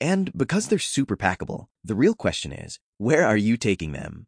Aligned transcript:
And 0.00 0.32
because 0.36 0.68
they're 0.68 0.78
super 0.78 1.16
packable, 1.16 1.66
the 1.84 1.94
real 1.94 2.14
question 2.14 2.52
is, 2.52 2.78
where 2.98 3.26
are 3.26 3.36
you 3.36 3.56
taking 3.56 3.92
them? 3.92 4.26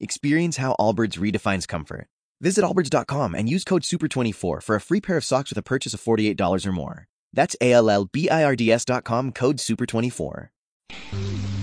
Experience 0.00 0.56
how 0.56 0.76
Allbirds 0.78 1.18
redefines 1.18 1.68
comfort. 1.68 2.08
Visit 2.40 2.64
allbirds.com 2.64 3.34
and 3.34 3.48
use 3.48 3.64
code 3.64 3.82
SUPER24 3.82 4.62
for 4.62 4.74
a 4.76 4.80
free 4.80 5.00
pair 5.00 5.16
of 5.16 5.24
socks 5.24 5.50
with 5.50 5.58
a 5.58 5.62
purchase 5.62 5.94
of 5.94 6.00
$48 6.02 6.66
or 6.66 6.72
more. 6.72 7.06
That's 7.32 7.56
A-L-L-B-I-R-D-S.com 7.60 9.32
code 9.32 9.56
SUPER24. 9.58 10.48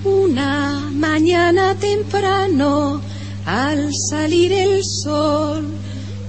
Una 0.03 0.89
mañana 0.91 1.79
temprano, 1.79 3.01
al 3.45 3.91
salir 4.09 4.51
el 4.51 4.81
sol, 4.83 5.63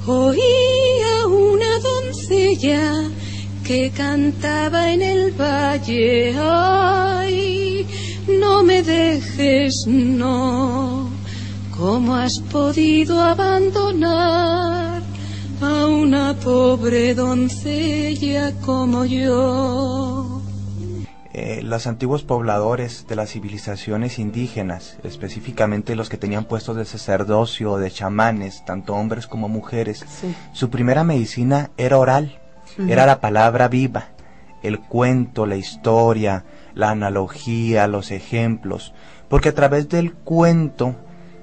oía 0.07 1.27
una 1.27 1.79
doncella 1.81 3.22
que 3.65 3.91
cantaba 3.91 4.93
en 4.93 5.03
el 5.03 5.33
valle. 5.33 6.35
Ay, 6.39 7.87
no 8.41 8.63
me 8.63 8.83
dejes, 8.83 9.85
no. 9.87 11.11
¿Cómo 11.77 12.15
has 12.15 12.39
podido 12.41 13.21
abandonar 13.21 15.03
a 15.61 15.87
una 15.87 16.35
pobre 16.35 17.15
doncella 17.15 18.53
como 18.61 19.05
yo? 19.05 20.41
Eh, 21.35 21.63
los 21.63 21.87
antiguos 21.87 22.25
pobladores 22.25 23.07
de 23.09 23.17
las 23.17 23.31
civilizaciones 23.31 24.19
indígenas, 24.19 24.99
específicamente 25.03 25.97
los 25.97 26.11
que 26.11 26.19
tenían 26.19 26.45
puestos 26.45 26.77
de 26.77 26.85
sacerdocio 26.85 27.73
o 27.73 27.79
de 27.79 27.91
chamanes, 27.91 28.63
tanto 28.67 28.95
hombres 28.95 29.27
como 29.27 29.49
mujeres, 29.49 30.05
Sí. 30.21 30.35
su 30.53 30.69
primera 30.69 31.05
medicina 31.05 31.71
era 31.79 31.97
oral, 31.99 32.39
era 32.89 33.07
la 33.07 33.21
palabra 33.21 33.69
viva, 33.69 34.07
el 34.63 34.79
cuento, 34.81 35.47
la 35.47 35.57
historia, 35.57 36.45
la 36.75 36.91
analogía, 36.91 37.87
los 37.87 38.11
ejemplos, 38.11 38.95
porque 39.29 39.51
a 39.51 39.55
través 39.55 39.89
del 39.89 40.13
cuento 40.13 40.95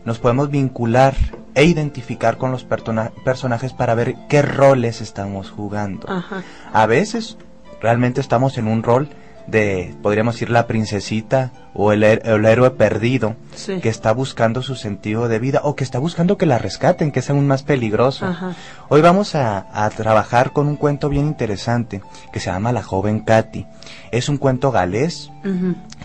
nos 0.05 0.19
podemos 0.19 0.49
vincular 0.49 1.15
e 1.55 1.65
identificar 1.65 2.37
con 2.37 2.51
los 2.51 2.63
persona- 2.63 3.11
personajes 3.25 3.73
para 3.73 3.95
ver 3.95 4.15
qué 4.29 4.41
roles 4.41 5.01
estamos 5.01 5.49
jugando. 5.51 6.09
Ajá. 6.09 6.43
A 6.71 6.85
veces 6.85 7.37
realmente 7.81 8.21
estamos 8.21 8.57
en 8.57 8.67
un 8.67 8.81
rol 8.83 9.09
de, 9.49 9.95
podríamos 10.01 10.35
decir, 10.35 10.49
la 10.49 10.67
princesita 10.67 11.51
o 11.73 11.91
el, 11.91 12.03
el 12.03 12.45
héroe 12.45 12.71
perdido 12.71 13.35
Sí. 13.55 13.79
que 13.81 13.89
está 13.89 14.11
buscando 14.13 14.61
su 14.61 14.75
sentido 14.75 15.27
de 15.27 15.39
vida 15.39 15.61
o 15.63 15.75
que 15.75 15.83
está 15.83 15.99
buscando 15.99 16.37
que 16.37 16.45
la 16.45 16.57
rescaten, 16.57 17.11
que 17.11 17.19
es 17.19 17.29
aún 17.29 17.45
más 17.47 17.63
peligroso. 17.63 18.25
Ajá. 18.25 18.53
Hoy 18.89 19.01
vamos 19.01 19.35
a, 19.35 19.67
a 19.73 19.89
trabajar 19.89 20.51
con 20.53 20.67
un 20.67 20.75
cuento 20.77 21.09
bien 21.09 21.25
interesante 21.27 22.01
que 22.31 22.39
se 22.39 22.49
llama 22.51 22.71
La 22.71 22.83
joven 22.83 23.19
Katy. 23.19 23.65
Es 24.11 24.29
un 24.29 24.37
cuento 24.37 24.71
galés, 24.71 25.31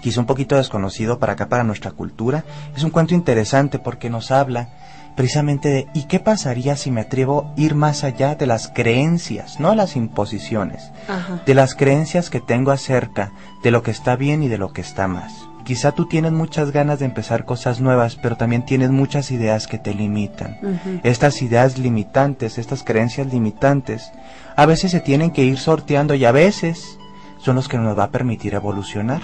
quizá 0.01 0.21
un 0.21 0.27
poquito 0.27 0.57
desconocido 0.57 1.19
para 1.19 1.35
acá, 1.35 1.49
para 1.49 1.65
nuestra 1.65 1.93
cultura. 1.93 2.45
Es 2.77 2.83
un 2.83 2.91
cuento 2.91 3.15
interesante 3.15 3.79
porque 3.79 4.11
nos 4.11 4.31
habla 4.31 4.69
precisamente 5.17 5.69
de 5.69 5.87
¿y 5.95 6.05
qué 6.05 6.21
pasaría 6.21 6.77
si 6.77 6.91
me 6.91 7.03
atrevo 7.03 7.53
a 7.57 7.61
ir 7.61 7.75
más 7.75 8.05
allá 8.05 8.35
de 8.35 8.47
las 8.47 8.69
creencias, 8.69 9.61
no 9.61 9.75
las 9.75 9.97
imposiciones? 9.97 10.91
Ajá. 11.09 11.43
de 11.45 11.55
las 11.55 11.75
creencias 11.75 12.31
que 12.31 12.41
tengo 12.41 12.71
acerca 12.71 13.33
de 13.63 13.71
lo 13.71 13.83
que 13.83 13.91
está 13.91 14.17
bien 14.17 14.43
y 14.43 14.49
de 14.49 14.59
lo 14.59 14.73
que 14.73 14.81
está 14.81 15.07
más. 15.09 15.33
Quizá 15.65 15.93
tú 15.93 16.07
tienes 16.07 16.33
muchas 16.33 16.73
ganas 16.73 16.99
de 16.99 17.07
empezar 17.07 17.47
cosas 17.47 17.81
nuevas, 17.81 18.17
pero 18.17 18.37
también 18.37 18.67
tienes 18.67 18.91
muchas 18.91 19.31
ideas 19.31 19.67
que 19.67 19.79
te 19.79 19.95
limitan. 19.95 20.59
Estas 21.03 21.41
ideas 21.41 21.79
limitantes, 21.79 22.59
estas 22.59 22.83
creencias 22.83 23.29
limitantes, 23.33 24.13
a 24.57 24.67
veces 24.67 24.91
se 24.91 25.01
tienen 25.01 25.31
que 25.31 25.43
ir 25.43 25.59
sorteando 25.59 26.15
y 26.15 26.27
a 26.27 26.33
veces 26.33 26.99
son 27.39 27.57
los 27.57 27.69
que 27.69 27.79
nos 27.79 27.99
va 27.99 28.05
a 28.05 28.11
permitir 28.11 28.53
evolucionar. 28.53 29.23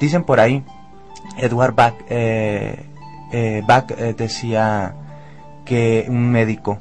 Dicen 0.00 0.24
por 0.24 0.40
ahí, 0.40 0.64
Edward 1.36 1.74
Bach, 1.74 1.94
eh, 2.08 2.86
eh, 3.32 3.62
Bach 3.66 3.90
eh, 3.90 4.14
decía 4.16 4.94
que 5.64 6.06
un 6.08 6.30
médico, 6.30 6.78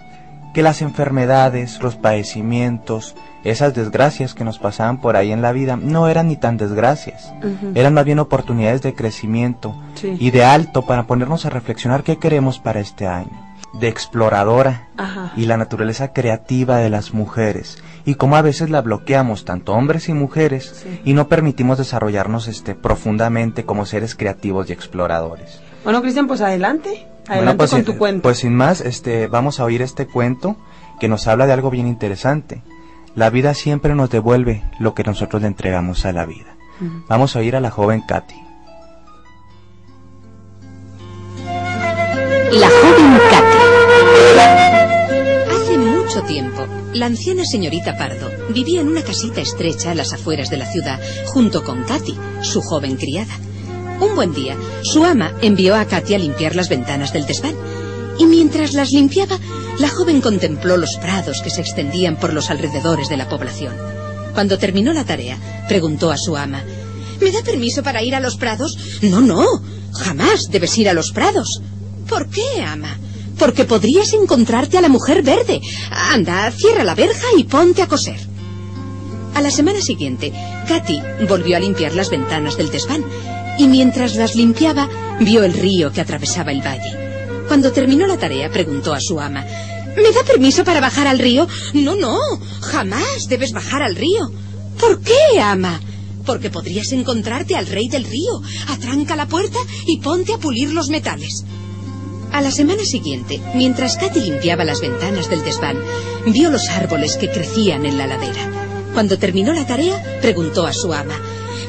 que 0.53 0.61
las 0.61 0.81
enfermedades, 0.81 1.81
los 1.81 1.95
padecimientos, 1.95 3.15
esas 3.43 3.73
desgracias 3.73 4.33
que 4.33 4.43
nos 4.43 4.59
pasaban 4.59 5.01
por 5.01 5.15
ahí 5.15 5.31
en 5.31 5.41
la 5.41 5.51
vida, 5.51 5.75
no 5.77 6.07
eran 6.07 6.27
ni 6.27 6.35
tan 6.37 6.57
desgracias, 6.57 7.33
eran 7.75 7.93
más 7.93 8.05
bien 8.05 8.19
oportunidades 8.19 8.81
de 8.81 8.93
crecimiento 8.93 9.75
Sí. 9.95 10.15
y 10.19 10.31
de 10.31 10.43
alto 10.45 10.83
para 10.85 11.03
ponernos 11.07 11.45
a 11.45 11.49
reflexionar 11.49 12.03
qué 12.03 12.17
queremos 12.17 12.59
para 12.59 12.79
este 12.79 13.07
año, 13.07 13.31
de 13.73 13.87
exploradora 13.87 14.87
Ajá. 14.95 15.33
y 15.35 15.45
la 15.47 15.57
naturaleza 15.57 16.13
creativa 16.13 16.77
de 16.77 16.89
las 16.89 17.13
mujeres 17.13 17.81
y 18.05 18.15
cómo 18.15 18.35
a 18.35 18.41
veces 18.43 18.69
la 18.69 18.81
bloqueamos 18.81 19.45
tanto 19.45 19.73
hombres 19.73 20.07
y 20.09 20.13
mujeres 20.13 20.83
Sí. 20.83 21.01
y 21.03 21.13
no 21.13 21.27
permitimos 21.27 21.79
desarrollarnos 21.79 22.47
este 22.47 22.75
profundamente 22.75 23.65
como 23.65 23.85
seres 23.87 24.15
creativos 24.15 24.69
y 24.69 24.73
exploradores. 24.73 25.59
Bueno, 25.83 26.01
Cristian, 26.01 26.27
pues 26.27 26.39
adelante. 26.41 27.07
Adelante 27.27 27.45
Bueno, 27.45 27.57
pues, 27.57 27.71
con 27.71 27.83
tu 27.83 27.97
cuento. 27.97 28.21
Pues 28.23 28.39
sin 28.39 28.55
más, 28.55 28.81
este, 28.81 29.27
vamos 29.27 29.59
a 29.59 29.65
oír 29.65 29.81
este 29.81 30.07
cuento 30.07 30.57
que 30.99 31.07
nos 31.07 31.27
habla 31.27 31.47
de 31.47 31.53
algo 31.53 31.69
bien 31.69 31.87
interesante. 31.87 32.63
La 33.15 33.29
vida 33.29 33.53
siempre 33.53 33.95
nos 33.95 34.09
devuelve 34.09 34.63
lo 34.79 34.93
que 34.93 35.03
nosotros 35.03 35.41
le 35.41 35.47
entregamos 35.47 36.05
a 36.05 36.11
la 36.11 36.25
vida. 36.25 36.55
Vamos 37.07 37.35
a 37.35 37.39
oír 37.39 37.55
a 37.55 37.59
la 37.59 37.69
joven 37.69 38.01
Katy. 38.01 38.35
La 42.51 42.69
joven 42.69 43.19
Katy. 43.29 43.57
Hace 45.51 45.77
mucho 45.77 46.23
tiempo, 46.23 46.65
la 46.93 47.05
anciana 47.05 47.45
señorita 47.45 47.95
Pardo 47.97 48.29
vivía 48.49 48.81
en 48.81 48.87
una 48.87 49.03
casita 49.03 49.41
estrecha 49.41 49.91
a 49.91 49.95
las 49.95 50.13
afueras 50.13 50.49
de 50.49 50.57
la 50.57 50.65
ciudad, 50.65 50.99
junto 51.27 51.63
con 51.63 51.83
Katy, 51.83 52.17
su 52.41 52.61
joven 52.61 52.97
criada. 52.97 53.33
Un 54.03 54.15
buen 54.15 54.33
día, 54.33 54.57
su 54.81 55.05
ama 55.05 55.31
envió 55.41 55.75
a 55.75 55.85
Katy 55.85 56.13
a 56.13 56.19
limpiar 56.19 56.57
las 56.57 56.67
ventanas 56.67 57.13
del 57.13 57.25
desván. 57.25 57.55
Y 58.19 58.25
mientras 58.25 58.73
las 58.73 58.91
limpiaba, 58.91 59.39
la 59.79 59.87
joven 59.87 60.19
contempló 60.19 60.75
los 60.75 60.97
prados 60.97 61.41
que 61.41 61.49
se 61.49 61.61
extendían 61.61 62.17
por 62.17 62.33
los 62.33 62.49
alrededores 62.49 63.07
de 63.07 63.15
la 63.15 63.29
población. 63.29 63.73
Cuando 64.33 64.57
terminó 64.57 64.91
la 64.91 65.05
tarea, 65.05 65.37
preguntó 65.69 66.11
a 66.11 66.17
su 66.17 66.35
ama, 66.35 66.61
¿Me 67.21 67.31
da 67.31 67.41
permiso 67.43 67.81
para 67.81 68.03
ir 68.03 68.13
a 68.13 68.19
los 68.19 68.35
prados? 68.35 68.77
No, 69.03 69.21
no, 69.21 69.45
jamás 69.93 70.49
debes 70.51 70.77
ir 70.77 70.89
a 70.89 70.93
los 70.93 71.13
prados. 71.13 71.61
¿Por 72.09 72.27
qué, 72.29 72.61
ama? 72.61 72.97
Porque 73.39 73.63
podrías 73.63 74.11
encontrarte 74.11 74.77
a 74.77 74.81
la 74.81 74.89
mujer 74.89 75.23
verde. 75.23 75.61
Anda, 75.89 76.51
cierra 76.51 76.83
la 76.83 76.95
verja 76.95 77.27
y 77.37 77.45
ponte 77.45 77.81
a 77.81 77.87
coser. 77.87 78.19
A 79.33 79.41
la 79.41 79.49
semana 79.49 79.79
siguiente, 79.79 80.33
Katy 80.67 80.99
volvió 81.29 81.55
a 81.55 81.61
limpiar 81.61 81.93
las 81.93 82.09
ventanas 82.09 82.57
del 82.57 82.69
desván 82.69 83.05
y 83.57 83.67
mientras 83.67 84.15
las 84.15 84.35
limpiaba 84.35 84.89
vio 85.19 85.43
el 85.43 85.53
río 85.53 85.91
que 85.91 86.01
atravesaba 86.01 86.51
el 86.51 86.61
valle. 86.61 86.97
Cuando 87.47 87.71
terminó 87.71 88.07
la 88.07 88.17
tarea 88.17 88.49
preguntó 88.49 88.93
a 88.93 88.99
su 88.99 89.19
ama, 89.19 89.45
¿Me 89.95 90.11
da 90.11 90.23
permiso 90.23 90.63
para 90.63 90.81
bajar 90.81 91.07
al 91.07 91.19
río? 91.19 91.47
No, 91.73 91.95
no, 91.95 92.17
jamás 92.61 93.27
debes 93.29 93.51
bajar 93.51 93.83
al 93.83 93.95
río. 93.95 94.31
¿Por 94.79 95.01
qué, 95.01 95.39
ama? 95.39 95.79
Porque 96.25 96.49
podrías 96.49 96.91
encontrarte 96.93 97.55
al 97.55 97.67
rey 97.67 97.89
del 97.89 98.05
río. 98.05 98.41
Atranca 98.69 99.15
la 99.15 99.27
puerta 99.27 99.59
y 99.85 99.99
ponte 99.99 100.33
a 100.33 100.39
pulir 100.39 100.71
los 100.71 100.89
metales. 100.89 101.45
A 102.31 102.41
la 102.41 102.49
semana 102.49 102.83
siguiente, 102.83 103.39
mientras 103.53 103.97
Katy 103.97 104.19
limpiaba 104.19 104.63
las 104.63 104.81
ventanas 104.81 105.29
del 105.29 105.43
desván, 105.43 105.77
vio 106.25 106.49
los 106.49 106.69
árboles 106.69 107.17
que 107.17 107.29
crecían 107.29 107.85
en 107.85 107.99
la 107.99 108.07
ladera. 108.07 108.49
Cuando 108.95 109.19
terminó 109.19 109.53
la 109.53 109.67
tarea, 109.67 110.19
preguntó 110.21 110.65
a 110.65 110.73
su 110.73 110.91
ama, 110.91 111.19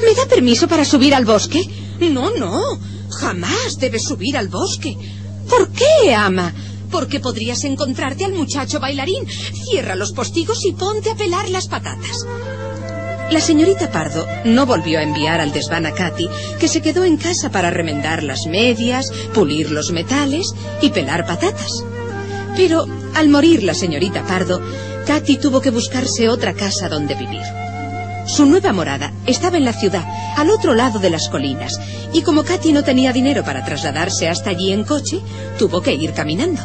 ¿Me 0.05 0.15
da 0.15 0.27
permiso 0.27 0.69
para 0.69 0.85
subir 0.85 1.15
al 1.15 1.25
bosque? 1.25 1.63
No, 2.01 2.31
no, 2.37 2.79
jamás 3.11 3.79
debes 3.79 4.05
subir 4.05 4.37
al 4.37 4.49
bosque. 4.49 4.97
¿Por 5.49 5.71
qué, 5.71 6.15
ama? 6.15 6.53
Porque 6.91 7.21
podrías 7.21 7.65
encontrarte 7.65 8.25
al 8.25 8.35
muchacho 8.35 8.81
bailarín. 8.81 9.27
Cierra 9.27 9.95
los 9.95 10.13
postigos 10.13 10.65
y 10.65 10.73
ponte 10.73 11.11
a 11.11 11.15
pelar 11.15 11.49
las 11.49 11.69
patatas. 11.69 12.27
La 13.31 13.41
señorita 13.41 13.91
Pardo 13.91 14.27
no 14.45 14.67
volvió 14.67 14.99
a 14.99 15.03
enviar 15.03 15.41
al 15.41 15.53
desván 15.53 15.87
a 15.87 15.93
Katy, 15.93 16.29
que 16.59 16.69
se 16.69 16.83
quedó 16.83 17.05
en 17.05 17.17
casa 17.17 17.51
para 17.51 17.71
remendar 17.71 18.23
las 18.23 18.47
medias, 18.47 19.11
pulir 19.33 19.71
los 19.71 19.91
metales 19.91 20.53
y 20.83 20.91
pelar 20.91 21.27
patatas. 21.27 21.83
Pero 22.57 22.87
al 23.15 23.29
morir 23.31 23.63
la 23.63 23.75
señorita 23.75 24.23
Pardo, 24.27 24.61
Katy 25.07 25.39
tuvo 25.39 25.61
que 25.61 25.71
buscarse 25.71 26.29
otra 26.29 26.53
casa 26.53 26.89
donde 26.89 27.15
vivir. 27.15 27.43
Su 28.27 28.47
nueva 28.47 28.73
morada 28.73 29.13
estaba 29.27 29.59
en 29.59 29.65
la 29.65 29.73
ciudad, 29.73 30.05
al 30.37 30.51
otro 30.51 30.75
lado 30.75 30.99
de 30.99 31.11
las 31.11 31.29
colinas, 31.29 31.79
y 32.13 32.23
como 32.23 32.43
Katy 32.43 32.73
no 32.73 32.83
tenía 32.83 33.13
dinero 33.13 33.45
para 33.45 33.65
trasladarse 33.65 34.29
hasta 34.29 34.51
allí 34.51 34.73
en 34.73 34.85
coche, 34.85 35.21
tuvo 35.59 35.83
que 35.83 35.95
ir 35.95 36.13
caminando. 36.13 36.63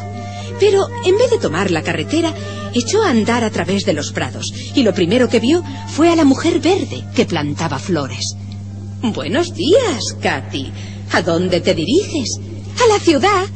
Pero 0.58 0.88
en 1.04 1.18
vez 1.18 1.30
de 1.30 1.38
tomar 1.38 1.70
la 1.70 1.82
carretera, 1.82 2.32
echó 2.74 3.02
a 3.02 3.10
andar 3.10 3.44
a 3.44 3.50
través 3.50 3.84
de 3.84 3.92
los 3.92 4.12
prados, 4.12 4.52
y 4.74 4.82
lo 4.82 4.94
primero 4.94 5.28
que 5.28 5.40
vio 5.40 5.62
fue 5.88 6.10
a 6.10 6.16
la 6.16 6.24
mujer 6.24 6.60
verde 6.60 7.04
que 7.14 7.26
plantaba 7.26 7.78
flores. 7.78 8.36
Buenos 9.02 9.54
días, 9.54 10.16
Katy. 10.20 10.72
¿A 11.12 11.22
dónde 11.22 11.60
te 11.60 11.74
diriges? 11.74 12.38
A 12.82 12.92
la 12.92 12.98
ciudad. 12.98 13.46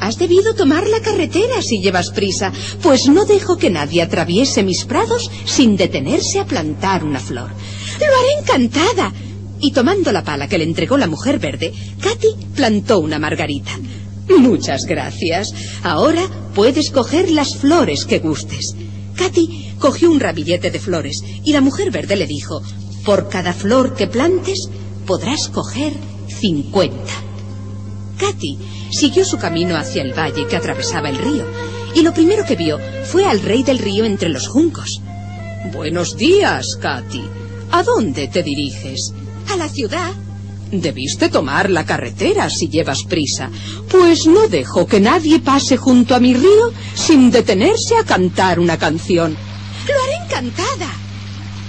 Has 0.00 0.18
debido 0.18 0.54
tomar 0.54 0.88
la 0.88 1.00
carretera 1.00 1.62
si 1.62 1.80
llevas 1.80 2.10
prisa, 2.10 2.52
pues 2.82 3.06
no 3.08 3.26
dejo 3.26 3.58
que 3.58 3.70
nadie 3.70 4.02
atraviese 4.02 4.62
mis 4.62 4.84
prados 4.84 5.30
sin 5.44 5.76
detenerse 5.76 6.40
a 6.40 6.46
plantar 6.46 7.04
una 7.04 7.20
flor. 7.20 7.50
Lo 8.00 8.06
haré 8.06 8.40
encantada. 8.40 9.12
Y 9.62 9.72
tomando 9.72 10.10
la 10.10 10.24
pala 10.24 10.48
que 10.48 10.56
le 10.56 10.64
entregó 10.64 10.96
la 10.96 11.06
mujer 11.06 11.38
verde, 11.38 11.74
Katy 12.00 12.28
plantó 12.54 12.98
una 12.98 13.18
margarita. 13.18 13.78
Muchas 14.38 14.86
gracias. 14.86 15.52
Ahora 15.82 16.22
puedes 16.54 16.90
coger 16.90 17.30
las 17.30 17.56
flores 17.56 18.06
que 18.06 18.20
gustes. 18.20 18.74
Katy 19.16 19.74
cogió 19.78 20.10
un 20.10 20.18
ramillete 20.18 20.70
de 20.70 20.78
flores 20.78 21.22
y 21.44 21.52
la 21.52 21.60
mujer 21.60 21.90
verde 21.90 22.16
le 22.16 22.26
dijo, 22.26 22.62
por 23.04 23.28
cada 23.28 23.52
flor 23.52 23.94
que 23.94 24.06
plantes 24.06 24.70
podrás 25.06 25.48
coger 25.48 25.92
cincuenta. 26.28 27.09
Katy 28.20 28.58
siguió 28.90 29.24
su 29.24 29.38
camino 29.38 29.76
hacia 29.76 30.02
el 30.02 30.12
valle 30.12 30.46
que 30.46 30.56
atravesaba 30.56 31.08
el 31.08 31.16
río, 31.16 31.46
y 31.94 32.02
lo 32.02 32.12
primero 32.12 32.44
que 32.44 32.54
vio 32.54 32.78
fue 33.04 33.24
al 33.24 33.40
rey 33.40 33.62
del 33.62 33.78
río 33.78 34.04
entre 34.04 34.28
los 34.28 34.46
juncos. 34.46 35.00
Buenos 35.72 36.16
días, 36.16 36.76
Katy. 36.80 37.22
¿A 37.72 37.82
dónde 37.82 38.28
te 38.28 38.42
diriges? 38.42 39.14
A 39.50 39.56
la 39.56 39.68
ciudad. 39.68 40.12
Debiste 40.70 41.28
tomar 41.28 41.70
la 41.70 41.84
carretera 41.84 42.48
si 42.50 42.68
llevas 42.68 43.04
prisa, 43.04 43.50
pues 43.90 44.26
no 44.26 44.46
dejo 44.48 44.86
que 44.86 45.00
nadie 45.00 45.40
pase 45.40 45.76
junto 45.76 46.14
a 46.14 46.20
mi 46.20 46.34
río 46.34 46.72
sin 46.94 47.30
detenerse 47.30 47.96
a 47.96 48.04
cantar 48.04 48.60
una 48.60 48.78
canción. 48.78 49.36
Lo 49.88 49.94
haré 49.94 50.24
encantada. 50.24 50.92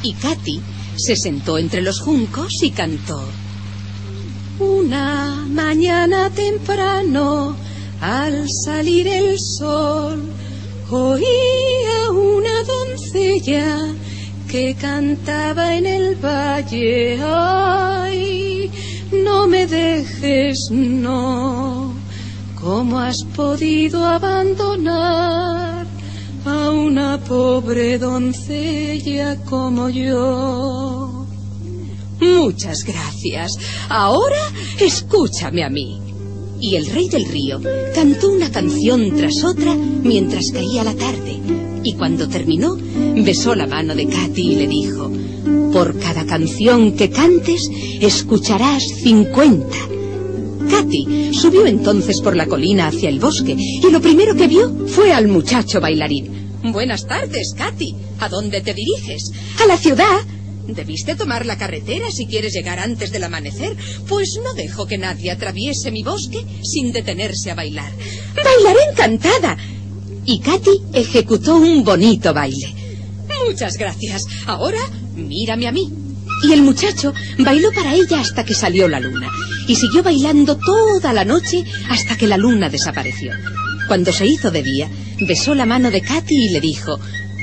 Y 0.03 0.13
Katy 0.13 0.61
se 0.97 1.15
sentó 1.15 1.57
entre 1.57 1.81
los 1.81 1.99
juncos 1.99 2.61
y 2.61 2.71
cantó. 2.71 3.23
Una 4.61 5.43
mañana 5.49 6.29
temprano, 6.29 7.55
al 7.99 8.47
salir 8.63 9.07
el 9.07 9.39
sol, 9.39 10.21
oía 10.91 12.11
una 12.11 12.63
doncella 12.63 13.87
que 14.47 14.75
cantaba 14.75 15.75
en 15.75 15.87
el 15.87 16.15
valle. 16.15 17.19
Ay, 17.23 18.69
no 19.11 19.47
me 19.47 19.65
dejes, 19.65 20.69
no. 20.69 21.95
¿Cómo 22.61 22.99
has 22.99 23.23
podido 23.35 24.05
abandonar 24.05 25.87
a 26.45 26.69
una 26.69 27.17
pobre 27.17 27.97
doncella 27.97 29.37
como 29.43 29.89
yo? 29.89 31.20
Muchas 32.21 32.83
gracias. 32.83 33.57
Ahora 33.89 34.41
escúchame 34.79 35.63
a 35.63 35.69
mí. 35.69 35.99
Y 36.59 36.75
el 36.75 36.85
rey 36.85 37.09
del 37.09 37.25
río 37.25 37.59
cantó 37.95 38.29
una 38.29 38.51
canción 38.51 39.15
tras 39.17 39.43
otra 39.43 39.75
mientras 39.75 40.51
caía 40.51 40.83
la 40.83 40.93
tarde. 40.93 41.39
Y 41.83 41.93
cuando 41.93 42.29
terminó, 42.29 42.77
besó 43.15 43.55
la 43.55 43.65
mano 43.65 43.95
de 43.95 44.05
Katy 44.05 44.51
y 44.51 44.55
le 44.55 44.67
dijo, 44.67 45.11
por 45.73 45.97
cada 45.97 46.25
canción 46.27 46.95
que 46.95 47.09
cantes, 47.09 47.67
escucharás 47.99 48.83
cincuenta. 48.83 49.77
Katy 50.69 51.33
subió 51.33 51.65
entonces 51.65 52.21
por 52.21 52.35
la 52.35 52.45
colina 52.45 52.87
hacia 52.87 53.09
el 53.09 53.19
bosque 53.19 53.55
y 53.57 53.89
lo 53.89 53.99
primero 53.99 54.35
que 54.35 54.47
vio 54.47 54.87
fue 54.87 55.11
al 55.11 55.27
muchacho 55.27 55.81
bailarín. 55.81 56.51
Buenas 56.63 57.07
tardes, 57.07 57.55
Katy. 57.57 57.95
¿A 58.19 58.29
dónde 58.29 58.61
te 58.61 58.75
diriges? 58.75 59.31
A 59.63 59.65
la 59.65 59.77
ciudad. 59.77 60.19
Debiste 60.67 61.15
tomar 61.15 61.45
la 61.45 61.57
carretera 61.57 62.11
si 62.11 62.27
quieres 62.27 62.53
llegar 62.53 62.79
antes 62.79 63.11
del 63.11 63.23
amanecer, 63.23 63.75
pues 64.07 64.39
no 64.43 64.53
dejo 64.53 64.87
que 64.87 64.97
nadie 64.97 65.31
atraviese 65.31 65.91
mi 65.91 66.03
bosque 66.03 66.45
sin 66.63 66.91
detenerse 66.91 67.51
a 67.51 67.55
bailar. 67.55 67.91
Bailaré 68.35 68.79
encantada. 68.91 69.57
Y 70.25 70.39
Katy 70.39 70.81
ejecutó 70.93 71.55
un 71.55 71.83
bonito 71.83 72.33
baile. 72.33 72.73
Muchas 73.47 73.77
gracias. 73.77 74.25
Ahora 74.45 74.79
mírame 75.15 75.67
a 75.67 75.71
mí. 75.71 75.91
Y 76.43 76.53
el 76.53 76.61
muchacho 76.61 77.13
bailó 77.37 77.71
para 77.71 77.93
ella 77.93 78.19
hasta 78.19 78.43
que 78.43 78.55
salió 78.55 78.87
la 78.87 78.99
luna, 78.99 79.29
y 79.67 79.75
siguió 79.75 80.01
bailando 80.01 80.57
toda 80.57 81.13
la 81.13 81.23
noche 81.23 81.63
hasta 81.89 82.17
que 82.17 82.25
la 82.25 82.37
luna 82.37 82.67
desapareció. 82.69 83.33
Cuando 83.87 84.11
se 84.11 84.25
hizo 84.25 84.49
de 84.49 84.63
día, 84.63 84.89
besó 85.19 85.53
la 85.53 85.67
mano 85.67 85.91
de 85.91 86.01
Katy 86.01 86.33
y 86.33 86.49
le 86.49 86.61
dijo, 86.61 86.99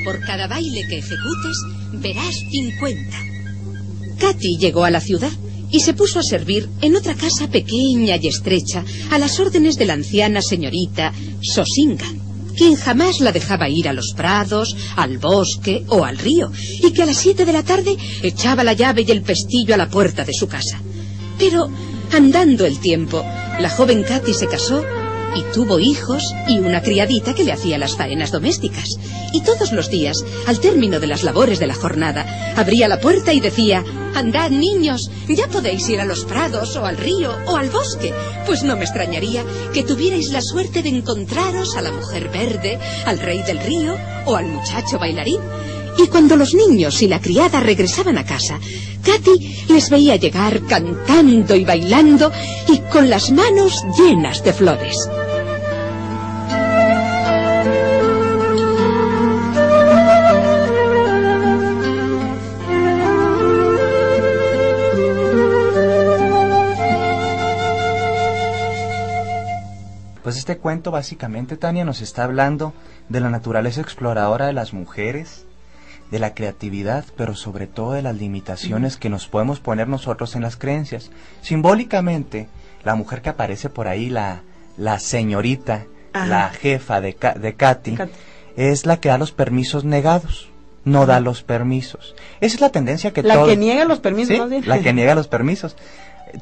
por 0.09 0.21
cada 0.21 0.47
baile 0.47 0.87
que 0.89 0.97
ejecutes, 0.97 1.57
verás 1.93 2.35
cincuenta. 2.49 3.17
Katy 4.17 4.57
llegó 4.57 4.83
a 4.83 4.89
la 4.89 5.01
ciudad 5.01 5.29
y 5.69 5.81
se 5.81 5.93
puso 5.93 6.17
a 6.17 6.23
servir 6.23 6.67
en 6.81 6.95
otra 6.95 7.13
casa 7.13 7.47
pequeña 7.47 8.15
y 8.15 8.27
estrecha 8.27 8.83
a 9.11 9.19
las 9.19 9.39
órdenes 9.39 9.75
de 9.75 9.85
la 9.85 9.93
anciana 9.93 10.41
señorita 10.41 11.13
Sosinga, 11.43 12.11
quien 12.57 12.75
jamás 12.75 13.19
la 13.19 13.31
dejaba 13.31 13.69
ir 13.69 13.87
a 13.87 13.93
los 13.93 14.13
prados, 14.17 14.75
al 14.95 15.19
bosque 15.19 15.85
o 15.89 16.03
al 16.03 16.17
río, 16.17 16.51
y 16.81 16.89
que 16.89 17.03
a 17.03 17.05
las 17.05 17.17
siete 17.17 17.45
de 17.45 17.53
la 17.53 17.61
tarde 17.61 17.95
echaba 18.23 18.63
la 18.63 18.73
llave 18.73 19.05
y 19.07 19.11
el 19.11 19.21
pestillo 19.21 19.75
a 19.75 19.77
la 19.77 19.89
puerta 19.89 20.25
de 20.25 20.33
su 20.33 20.47
casa. 20.47 20.81
Pero, 21.37 21.69
andando 22.11 22.65
el 22.65 22.79
tiempo, 22.79 23.23
la 23.59 23.69
joven 23.69 24.01
Katy 24.01 24.33
se 24.33 24.47
casó 24.47 24.83
y 25.35 25.43
tuvo 25.53 25.79
hijos 25.79 26.33
y 26.47 26.59
una 26.59 26.81
criadita 26.81 27.33
que 27.33 27.43
le 27.43 27.51
hacía 27.51 27.77
las 27.77 27.95
faenas 27.95 28.31
domésticas. 28.31 28.97
Y 29.33 29.41
todos 29.41 29.71
los 29.71 29.89
días, 29.89 30.23
al 30.47 30.59
término 30.59 30.99
de 30.99 31.07
las 31.07 31.23
labores 31.23 31.59
de 31.59 31.67
la 31.67 31.75
jornada, 31.75 32.53
abría 32.55 32.87
la 32.87 32.99
puerta 32.99 33.33
y 33.33 33.39
decía, 33.39 33.83
Andad, 34.15 34.49
niños, 34.49 35.11
ya 35.27 35.47
podéis 35.47 35.87
ir 35.89 35.99
a 35.99 36.05
los 36.05 36.25
prados 36.25 36.75
o 36.75 36.85
al 36.85 36.97
río 36.97 37.31
o 37.45 37.55
al 37.55 37.69
bosque, 37.69 38.13
pues 38.45 38.63
no 38.63 38.75
me 38.75 38.83
extrañaría 38.83 39.43
que 39.73 39.83
tuvierais 39.83 40.31
la 40.31 40.41
suerte 40.41 40.81
de 40.81 40.89
encontraros 40.89 41.75
a 41.75 41.81
la 41.81 41.91
mujer 41.91 42.29
verde, 42.29 42.79
al 43.05 43.19
rey 43.19 43.43
del 43.43 43.59
río 43.59 43.95
o 44.25 44.35
al 44.35 44.47
muchacho 44.47 44.97
bailarín. 44.97 45.41
Y 45.97 46.07
cuando 46.07 46.35
los 46.35 46.53
niños 46.53 47.01
y 47.01 47.07
la 47.07 47.19
criada 47.19 47.59
regresaban 47.59 48.17
a 48.17 48.25
casa, 48.25 48.59
Katy 49.03 49.65
les 49.69 49.89
veía 49.89 50.15
llegar 50.15 50.61
cantando 50.65 51.55
y 51.55 51.65
bailando 51.65 52.31
y 52.67 52.79
con 52.91 53.09
las 53.09 53.31
manos 53.31 53.83
llenas 53.97 54.43
de 54.43 54.53
flores. 54.53 55.09
Este 70.49 70.61
cuento 70.61 70.89
básicamente, 70.89 71.57
Tania, 71.57 71.85
nos 71.85 72.01
está 72.01 72.23
hablando 72.23 72.73
de 73.07 73.19
la 73.19 73.29
naturaleza 73.29 73.81
exploradora 73.81 74.47
de 74.47 74.53
las 74.53 74.73
mujeres, 74.73 75.45
de 76.09 76.17
la 76.17 76.33
creatividad, 76.33 77.05
pero 77.15 77.35
sobre 77.35 77.67
todo 77.67 77.91
de 77.91 78.01
las 78.01 78.15
limitaciones 78.15 78.97
que 78.97 79.09
nos 79.11 79.27
podemos 79.27 79.59
poner 79.59 79.87
nosotros 79.87 80.35
en 80.35 80.41
las 80.41 80.57
creencias. 80.57 81.11
Simbólicamente, 81.43 82.47
la 82.83 82.95
mujer 82.95 83.21
que 83.21 83.29
aparece 83.29 83.69
por 83.69 83.87
ahí, 83.87 84.09
la, 84.09 84.41
la 84.75 84.97
señorita, 84.97 85.85
Ajá. 86.13 86.25
la 86.25 86.49
jefa 86.49 86.99
de, 86.99 87.15
de 87.39 87.53
Katy, 87.53 87.95
Katy. 87.95 88.11
es 88.57 88.87
la 88.87 88.99
que 88.99 89.09
da 89.09 89.19
los 89.19 89.31
permisos 89.31 89.83
negados, 89.85 90.49
no 90.83 91.05
da 91.05 91.19
los 91.19 91.43
permisos. 91.43 92.15
Esa 92.41 92.55
es 92.55 92.61
la 92.61 92.69
tendencia 92.71 93.13
que 93.13 93.21
La 93.21 93.43
que 93.45 93.55
niega 93.55 93.85
los 93.85 93.99
permisos, 93.99 94.33
Sí, 94.33 94.39
más 94.41 94.49
bien. 94.49 94.67
la 94.67 94.79
que 94.79 94.93
niega 94.93 95.13
los 95.13 95.27
permisos. 95.27 95.75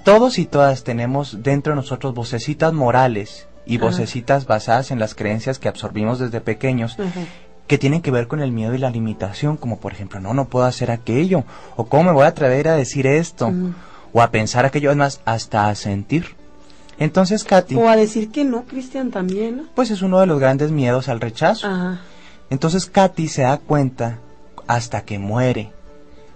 Todos 0.06 0.40
y 0.40 0.46
todas 0.46 0.86
tenemos 0.86 1.44
dentro 1.44 1.74
de 1.74 1.76
nosotros 1.76 2.14
vocecitas 2.14 2.72
morales 2.72 3.48
y 3.68 3.78
Ajá. 3.78 3.86
vocecitas 3.88 4.46
basadas 4.48 4.92
en 4.92 5.00
las 5.00 5.14
creencias 5.14 5.60
que 5.60 5.68
absorbimos 5.68 6.20
desde 6.20 6.42
pequeños 6.42 6.98
Ajá. 7.00 7.22
que 7.68 7.78
tienen 7.78 8.02
que 8.02 8.12
ver 8.12 8.28
con 8.28 8.40
el 8.42 8.52
miedo 8.52 8.74
y 8.74 8.78
la 8.78 8.90
limitación, 8.90 9.58
como 9.58 9.80
por 9.80 9.92
ejemplo, 9.92 10.20
no, 10.20 10.34
no 10.34 10.46
puedo 10.46 10.66
hacer 10.66 10.90
aquello, 10.90 11.44
o 11.76 11.86
cómo 11.88 12.06
me 12.06 12.12
voy 12.14 12.24
a 12.24 12.28
atrever 12.28 12.68
a 12.70 12.76
decir 12.76 13.06
esto, 13.08 13.52
o 14.14 14.22
a 14.22 14.32
pensar 14.32 14.66
aquello, 14.66 14.90
es 14.92 14.98
más, 14.98 15.20
hasta 15.26 15.68
a 15.68 15.76
sentir. 15.76 16.36
Entonces, 17.00 17.44
Katy, 17.44 17.76
O 17.76 17.90
a 17.90 17.96
decir 17.96 18.32
que 18.32 18.44
no, 18.44 18.64
Cristian, 18.64 19.12
también, 19.12 19.58
¿no? 19.58 19.64
pues 19.76 19.92
es 19.92 20.02
uno 20.02 20.20
de 20.20 20.26
los 20.26 20.40
grandes 20.40 20.72
miedos 20.72 21.10
al 21.10 21.20
rechazo. 21.22 21.68
Ajá. 21.68 22.00
Entonces 22.50 22.86
Katy 22.86 23.28
se 23.28 23.42
da 23.44 23.58
cuenta 23.58 24.20
hasta 24.66 25.02
que 25.02 25.20
muere 25.20 25.72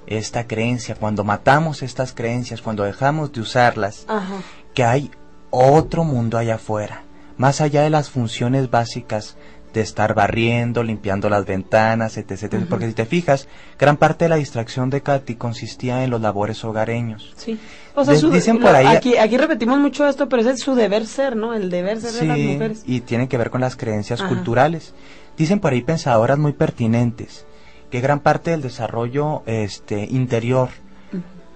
esta 0.06 0.46
creencia, 0.48 0.96
cuando 0.96 1.24
matamos 1.24 1.82
estas 1.82 2.12
creencias, 2.14 2.62
cuando 2.62 2.84
dejamos 2.84 3.32
de 3.32 3.42
usarlas, 3.42 4.04
Ajá. 4.10 4.36
que 4.74 4.84
hay 4.84 5.10
otro 5.50 6.04
mundo 6.04 6.38
allá 6.38 6.56
afuera, 6.56 7.04
más 7.42 7.60
allá 7.60 7.82
de 7.82 7.90
las 7.90 8.12
funciones 8.12 8.70
básicas 8.70 9.36
de 9.74 9.82
estar 9.82 10.14
barriendo, 10.14 10.84
limpiando 10.84 11.28
las 11.30 11.46
ventanas, 11.46 12.18
etc. 12.18 12.32
etc. 12.44 12.66
Porque 12.70 12.88
si 12.88 12.94
te 12.94 13.06
fijas, 13.06 13.48
gran 13.80 13.98
parte 13.98 14.26
de 14.26 14.30
la 14.30 14.36
distracción 14.36 14.90
de 14.92 15.02
Katy 15.02 15.36
consistía 15.36 16.04
en 16.04 16.10
los 16.12 16.22
labores 16.22 16.64
hogareños. 16.64 17.34
Sí. 17.38 17.58
O 17.96 18.04
sea, 18.06 18.14
De- 18.14 18.20
su- 18.20 18.30
dicen 18.30 18.60
por 18.60 18.76
ahí- 18.76 18.86
aquí, 18.96 19.18
aquí 19.18 19.38
repetimos 19.38 19.80
mucho 19.80 20.08
esto, 20.08 20.30
pero 20.30 20.42
ese 20.44 20.52
es 20.52 20.60
su 20.60 20.76
deber 20.76 21.08
ser, 21.08 21.36
¿no? 21.36 21.54
El 21.56 21.70
deber 21.72 22.00
ser 22.00 22.12
de 22.14 22.26
las 22.28 22.38
Sí, 22.38 22.48
mujeres. 22.48 22.84
y 22.86 23.00
tiene 23.02 23.28
que 23.28 23.38
ver 23.38 23.50
con 23.50 23.62
las 23.62 23.76
creencias 23.78 24.20
Ajá. 24.20 24.30
culturales. 24.30 24.94
Dicen 25.38 25.60
por 25.60 25.72
ahí 25.74 25.82
pensadoras 25.82 26.38
muy 26.38 26.52
pertinentes 26.54 27.46
que 27.90 28.02
gran 28.02 28.20
parte 28.20 28.52
del 28.52 28.62
desarrollo 28.62 29.42
este 29.46 30.04
interior, 30.04 30.70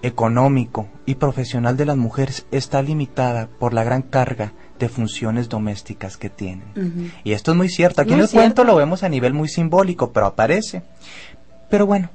económico 0.06 0.86
y 1.04 1.16
profesional 1.16 1.76
de 1.76 1.84
las 1.84 1.96
mujeres 1.96 2.46
está 2.50 2.80
limitada 2.82 3.48
por 3.58 3.74
la 3.74 3.84
gran 3.84 4.02
carga 4.02 4.52
de 4.78 4.88
funciones 4.88 5.48
domésticas 5.48 6.16
que 6.16 6.30
tienen. 6.30 7.12
Y 7.24 7.32
esto 7.32 7.50
es 7.50 7.56
muy 7.56 7.68
cierto. 7.68 8.00
Aquí 8.02 8.10
Muy 8.10 8.18
en 8.18 8.22
el 8.22 8.28
cierto. 8.28 8.44
cuento 8.44 8.64
lo 8.64 8.76
vemos 8.76 9.02
a 9.02 9.08
nivel 9.08 9.34
muy 9.34 9.48
simbólico, 9.48 10.12
pero 10.12 10.26
aparece. 10.26 10.82
Pero 11.70 11.86
bueno, 11.86 12.10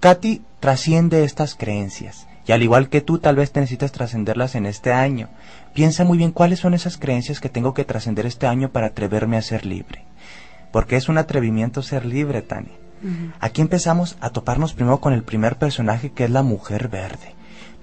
Katy 0.00 0.42
trasciende 0.60 1.24
estas 1.24 1.54
creencias. 1.54 2.26
Y 2.46 2.52
al 2.52 2.62
igual 2.62 2.88
que 2.88 3.00
tú, 3.00 3.18
tal 3.18 3.36
vez 3.36 3.52
te 3.52 3.60
necesitas 3.60 3.92
trascenderlas 3.92 4.54
en 4.54 4.66
este 4.66 4.92
año. 4.92 5.28
Piensa 5.74 6.04
muy 6.04 6.16
bien 6.18 6.32
cuáles 6.32 6.60
son 6.60 6.74
esas 6.74 6.96
creencias 6.96 7.40
que 7.40 7.48
tengo 7.48 7.74
que 7.74 7.84
trascender 7.84 8.24
este 8.26 8.46
año 8.46 8.70
para 8.70 8.88
atreverme 8.88 9.36
a 9.36 9.42
ser 9.42 9.66
libre. 9.66 10.04
Porque 10.72 10.96
es 10.96 11.08
un 11.08 11.18
atrevimiento 11.18 11.82
ser 11.82 12.04
libre, 12.04 12.42
Tania. 12.42 12.72
Aquí 13.40 13.60
empezamos 13.60 14.16
a 14.20 14.30
toparnos 14.30 14.72
primero 14.72 15.00
con 15.00 15.12
el 15.12 15.22
primer 15.22 15.56
personaje 15.56 16.10
que 16.10 16.24
es 16.24 16.30
la 16.30 16.42
mujer 16.42 16.88
verde. 16.88 17.35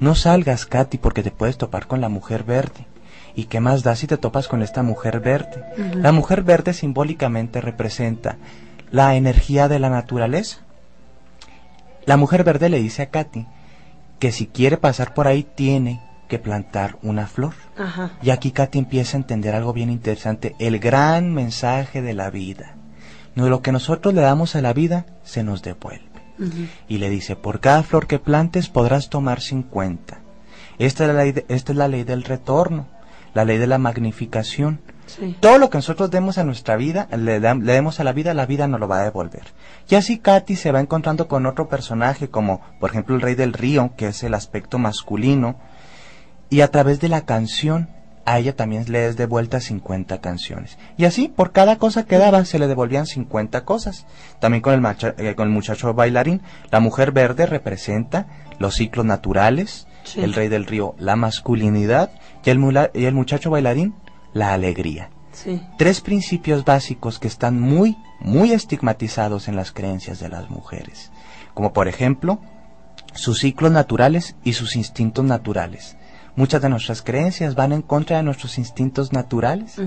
No 0.04 0.16
salgas, 0.16 0.66
Katy, 0.66 0.98
porque 0.98 1.24
te 1.24 1.32
puedes 1.32 1.58
topar 1.58 1.88
con 1.88 2.02
la 2.02 2.10
mujer 2.10 2.44
verde. 2.44 2.86
¿Y 3.36 3.46
qué 3.46 3.62
más 3.62 3.84
da 3.84 3.96
si 3.96 4.06
te 4.06 4.18
topas 4.18 4.50
con 4.50 4.62
esta 4.62 4.84
mujer 4.84 5.22
verde? 5.22 5.64
La 5.96 6.12
mujer 6.12 6.44
verde 6.44 6.74
simbólicamente 6.74 7.62
representa 7.62 8.36
la 8.92 9.16
energía 9.16 9.70
de 9.70 9.80
la 9.80 9.90
naturaleza. 9.90 10.58
La 12.04 12.18
mujer 12.18 12.44
verde 12.44 12.68
le 12.68 12.82
dice 12.82 13.04
a 13.04 13.12
Katy 13.12 13.48
que 14.20 14.34
si 14.34 14.48
quiere 14.48 14.76
pasar 14.76 15.14
por 15.14 15.26
ahí 15.26 15.44
tiene 15.44 16.02
que 16.28 16.38
plantar 16.38 16.98
una 17.02 17.26
flor. 17.26 17.54
Ajá. 17.78 18.12
Y 18.22 18.32
aquí 18.32 18.52
Katy 18.52 18.80
empieza 18.80 19.16
a 19.16 19.22
entender 19.22 19.56
algo 19.56 19.72
bien 19.72 19.90
interesante, 19.90 20.54
el 20.60 20.80
gran 20.80 21.34
mensaje 21.34 22.02
de 22.02 22.14
la 22.14 22.30
vida. 22.30 22.76
No, 23.36 23.48
lo 23.48 23.62
que 23.62 23.72
nosotros 23.72 24.14
le 24.14 24.20
damos 24.20 24.58
a 24.58 24.62
la 24.62 24.74
vida 24.74 25.06
se 25.24 25.44
nos 25.44 25.62
devuelve. 25.62 26.13
Y 26.88 26.98
le 26.98 27.10
dice, 27.10 27.36
por 27.36 27.60
cada 27.60 27.84
flor 27.84 28.08
que 28.08 28.20
plantes 28.20 28.70
podrás 28.70 29.10
tomar 29.10 29.42
50. 29.42 30.20
Esta 30.80 31.04
es 31.06 31.14
la 31.14 31.24
ley, 31.24 31.32
de- 31.32 31.46
esta 31.50 31.72
es 31.72 31.78
la 31.78 31.88
ley 31.88 32.04
del 32.04 32.24
retorno, 32.24 32.88
la 33.34 33.46
ley 33.46 33.58
de 33.58 33.68
la 33.68 33.78
magnificación. 33.78 34.80
Sí. 35.06 35.36
Todo 35.40 35.58
lo 35.58 35.70
que 35.70 35.78
nosotros 35.78 36.10
demos 36.12 36.38
a 36.38 36.44
nuestra 36.46 36.76
vida, 36.78 37.08
le, 37.16 37.40
le 37.40 37.74
demos 37.74 38.00
a 38.00 38.04
la 38.04 38.14
vida, 38.14 38.34
la 38.34 38.46
vida 38.46 38.68
nos 38.68 38.80
lo 38.80 38.88
va 38.88 39.02
a 39.02 39.04
devolver. 39.04 39.44
Y 39.90 39.96
así 39.96 40.18
Katy 40.18 40.56
se 40.56 40.72
va 40.72 40.80
encontrando 40.80 41.28
con 41.28 41.46
otro 41.46 41.68
personaje, 41.68 42.30
como 42.30 42.62
por 42.80 42.90
ejemplo 42.92 43.16
el 43.16 43.22
rey 43.22 43.36
del 43.36 43.54
río, 43.54 43.92
que 43.98 44.08
es 44.08 44.24
el 44.24 44.34
aspecto 44.34 44.80
masculino, 44.80 45.58
y 46.50 46.62
a 46.62 46.70
través 46.72 47.00
de 47.02 47.10
la 47.10 47.22
canción, 47.26 47.90
a 48.26 48.40
ella 48.40 48.56
también 48.56 48.86
le 48.92 49.08
es 49.08 49.18
devuelta 49.18 49.60
50 49.60 50.20
canciones. 50.22 50.78
Y 50.98 51.06
así, 51.06 51.28
por 51.28 51.52
cada 51.52 51.78
cosa 51.78 52.06
que 52.06 52.18
daba, 52.18 52.46
se 52.46 52.60
le 52.60 52.68
devolvían 52.68 53.06
50 53.06 53.66
cosas. 53.66 54.06
También 54.40 54.62
con 54.62 54.74
el, 54.74 54.82
macha- 54.82 55.14
eh, 55.18 55.36
con 55.36 55.48
el 55.48 55.54
muchacho 55.54 55.94
bailarín, 55.94 56.42
la 56.72 56.80
mujer 56.80 57.12
verde 57.12 57.46
representa 57.46 58.28
los 58.60 58.76
ciclos 58.76 59.06
naturales, 59.06 59.88
Sí. 60.04 60.22
el 60.22 60.34
rey 60.34 60.48
del 60.50 60.66
río, 60.66 60.96
la 61.00 61.16
masculinidad, 61.16 62.12
y 62.46 62.50
el, 62.50 62.60
mula- 62.60 62.92
y 62.94 63.06
el 63.06 63.14
muchacho 63.14 63.50
bailarín, 63.50 63.96
la 64.34 64.54
alegría. 64.54 65.10
Sí. 65.32 65.62
Tres 65.78 66.02
principios 66.02 66.64
básicos 66.66 67.20
que 67.20 67.28
están 67.28 67.60
muy, 67.60 67.98
muy 68.20 68.52
estigmatizados 68.52 69.48
en 69.48 69.56
las 69.56 69.72
creencias 69.72 70.20
de 70.20 70.30
las 70.30 70.50
mujeres. 70.50 71.12
Como 71.54 71.74
por 71.74 71.88
ejemplo, 71.88 72.40
sus 73.14 73.40
ciclos 73.40 73.72
naturales 73.72 74.36
y 74.44 74.54
sus 74.54 74.76
instintos 74.76 75.26
naturales. 75.26 75.98
Muchas 76.36 76.62
de 76.62 76.70
nuestras 76.70 77.02
creencias 77.02 77.56
van 77.56 77.74
en 77.74 77.82
contra 77.82 78.18
de 78.18 78.24
nuestros 78.24 78.58
instintos 78.58 79.14
naturales. 79.14 79.80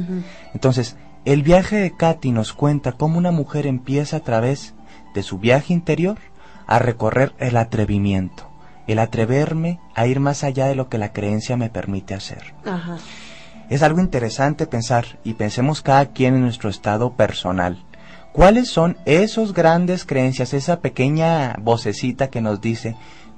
Entonces, 0.55 0.97
el 1.25 1.43
viaje 1.43 1.77
de 1.77 1.97
Katy 1.97 2.31
nos 2.31 2.53
cuenta 2.53 2.93
cómo 2.93 3.19
una 3.19 3.33
mujer 3.33 3.67
empieza 3.67 4.19
a 4.19 4.21
través 4.21 4.75
de 5.15 5.23
su 5.23 5.39
viaje 5.39 5.73
interior 5.73 6.19
a 6.67 6.79
recorrer 6.79 7.35
el 7.39 7.57
atrevimiento, 7.57 8.49
el 8.87 8.99
atreverme 9.01 9.81
a 9.95 10.07
ir 10.07 10.21
más 10.21 10.45
allá 10.45 10.67
de 10.67 10.77
lo 10.77 10.89
que 10.89 10.99
la 10.99 11.13
creencia 11.13 11.57
me 11.57 11.71
permite 11.71 12.15
hacer. 12.15 12.55
Ajá. 12.65 12.99
Es 13.69 13.83
algo 13.83 14.01
interesante 14.01 14.67
pensar 14.67 15.19
y 15.25 15.35
pensemos 15.35 15.83
cada 15.83 16.07
quien 16.07 16.37
en 16.37 16.43
nuestro 16.43 16.71
estado 16.71 17.15
personal. 17.15 17.85
¿Cuáles 18.33 18.69
son 18.69 18.99
esos 19.07 19.55
grandes 19.55 20.05
creencias, 20.05 20.53
esa 20.55 20.81
pequeña 20.81 21.57
vocecita 21.59 22.29
que 22.29 22.41
nos 22.41 22.61
dice, 22.61 22.95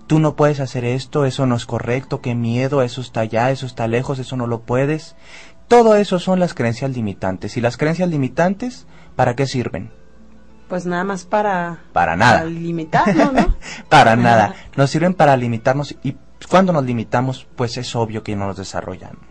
tú 0.08 0.18
no 0.18 0.34
puedes 0.34 0.58
hacer 0.58 0.84
esto, 0.84 1.24
eso 1.24 1.46
no 1.46 1.54
es 1.54 1.66
correcto, 1.66 2.20
qué 2.20 2.34
miedo, 2.34 2.82
eso 2.82 3.00
está 3.00 3.20
allá, 3.20 3.52
eso 3.52 3.66
está 3.66 3.86
lejos, 3.86 4.18
eso 4.18 4.36
no 4.36 4.48
lo 4.48 4.62
puedes? 4.62 5.14
Todo 5.68 5.94
eso 5.94 6.18
son 6.18 6.40
las 6.40 6.54
creencias 6.54 6.90
limitantes. 6.90 7.56
¿Y 7.56 7.60
las 7.60 7.76
creencias 7.76 8.08
limitantes 8.08 8.86
para 9.14 9.36
qué 9.36 9.46
sirven? 9.46 9.92
Pues 10.68 10.86
nada 10.86 11.04
más 11.04 11.24
para, 11.24 11.78
Para 11.92 12.16
nada. 12.16 12.38
para 12.38 12.50
limitarlo, 12.50 13.32
¿no? 13.32 13.54
Para 13.88 14.16
nada. 14.16 14.54
Nos 14.76 14.90
sirven 14.90 15.14
para 15.14 15.36
limitarnos 15.36 15.94
y 16.02 16.16
cuando 16.50 16.72
nos 16.72 16.84
limitamos, 16.84 17.46
pues 17.56 17.76
es 17.76 17.94
obvio 17.96 18.22
que 18.22 18.36
no 18.36 18.46
nos 18.46 18.56
desarrollamos. 18.56 19.27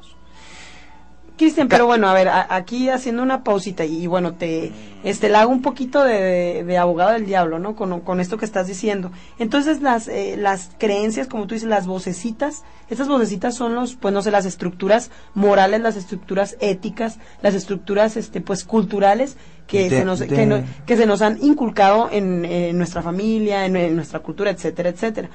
Cristian, 1.37 1.67
pero 1.67 1.85
bueno, 1.85 2.09
a 2.09 2.13
ver, 2.13 2.27
a- 2.27 2.47
aquí 2.49 2.89
haciendo 2.89 3.21
una 3.23 3.43
pausita 3.43 3.85
y, 3.85 4.07
bueno, 4.07 4.33
te 4.33 4.71
este 5.03 5.29
la 5.29 5.41
hago 5.41 5.51
un 5.51 5.61
poquito 5.61 6.03
de, 6.03 6.13
de- 6.21 6.63
de 6.63 6.77
abogado 6.77 7.11
del 7.13 7.25
diablo, 7.25 7.59
¿no? 7.59 7.75
Con, 7.75 8.01
con 8.01 8.19
esto 8.19 8.37
que 8.37 8.45
estás 8.45 8.67
diciendo. 8.67 9.11
Entonces 9.39 9.81
las 9.81 10.07
eh, 10.07 10.35
las 10.37 10.71
creencias, 10.77 11.27
como 11.27 11.47
tú 11.47 11.53
dices, 11.53 11.69
las 11.69 11.85
vocecitas, 11.87 12.63
estas 12.89 13.07
vocecitas 13.07 13.55
son 13.55 13.75
los, 13.75 13.95
pues 13.95 14.13
no 14.13 14.21
sé, 14.21 14.31
las 14.31 14.45
estructuras 14.45 15.11
morales, 15.33 15.79
las 15.81 15.95
estructuras 15.95 16.57
éticas, 16.59 17.19
las 17.41 17.53
estructuras, 17.53 18.17
este, 18.17 18.41
pues 18.41 18.63
culturales 18.65 19.37
que 19.67 19.89
De- 19.89 19.99
se 19.99 20.05
nos 20.05 20.21
que, 20.21 20.45
no- 20.45 20.63
que 20.85 20.97
se 20.97 21.05
nos 21.05 21.21
han 21.21 21.37
inculcado 21.43 22.09
en, 22.11 22.43
en 22.45 22.77
nuestra 22.77 23.01
familia, 23.01 23.65
en, 23.65 23.75
en 23.75 23.95
nuestra 23.95 24.19
cultura, 24.19 24.49
etcétera, 24.49 24.89
etcétera. 24.89 25.29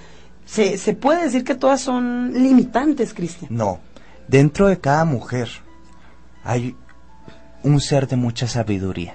Se, 0.45 0.77
se 0.79 0.95
puede 0.95 1.23
decir 1.23 1.45
que 1.45 1.55
todas 1.55 1.81
son 1.81 2.33
limitantes, 2.35 3.15
Cristian. 3.15 3.55
No, 3.55 3.79
dentro 4.27 4.67
de 4.67 4.79
cada 4.79 5.05
mujer 5.05 5.49
hay 6.45 6.77
un 7.63 7.81
ser 7.81 8.09
de 8.09 8.17
mucha 8.17 8.49
sabiduría, 8.49 9.15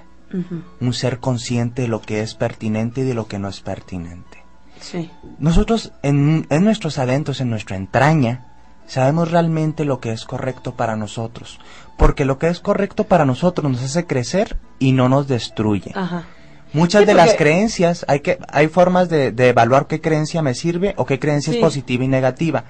un 0.81 0.93
ser 0.93 1.19
consciente 1.19 1.83
de 1.83 1.87
lo 1.87 2.01
que 2.01 2.21
es 2.21 2.35
pertinente 2.35 3.01
y 3.01 3.03
de 3.03 3.13
lo 3.13 3.27
que 3.27 3.39
no 3.39 3.47
es 3.49 3.61
pertinente. 3.61 4.43
Sí. 4.79 5.09
Nosotros 5.39 5.91
en, 6.03 6.45
en 6.49 6.63
nuestros 6.63 6.97
adentros, 6.99 7.41
en 7.41 7.49
nuestra 7.49 7.75
entraña, 7.77 8.45
sabemos 8.85 9.31
realmente 9.31 9.85
lo 9.85 9.99
que 9.99 10.11
es 10.11 10.23
correcto 10.25 10.75
para 10.75 10.95
nosotros, 10.95 11.59
porque 11.97 12.25
lo 12.25 12.37
que 12.39 12.47
es 12.47 12.59
correcto 12.59 13.03
para 13.05 13.25
nosotros 13.25 13.69
nos 13.71 13.81
hace 13.83 14.05
crecer 14.05 14.57
y 14.79 14.91
no 14.91 15.09
nos 15.09 15.27
destruye. 15.27 15.91
Ajá. 15.95 16.25
Muchas 16.73 17.01
Sí, 17.01 17.05
de 17.07 17.13
las 17.13 17.33
creencias, 17.35 18.05
hay, 18.09 18.19
que, 18.19 18.37
hay 18.49 18.67
formas 18.67 19.07
de, 19.09 19.31
de 19.31 19.49
evaluar 19.49 19.87
qué 19.87 19.99
creencia 20.01 20.41
me 20.41 20.53
sirve 20.53 20.93
o 20.97 21.05
qué 21.05 21.17
creencia 21.17 21.53
Sí. 21.53 21.59
es 21.59 21.63
positiva 21.65 22.03
y 22.03 22.07
negativa. 22.09 22.65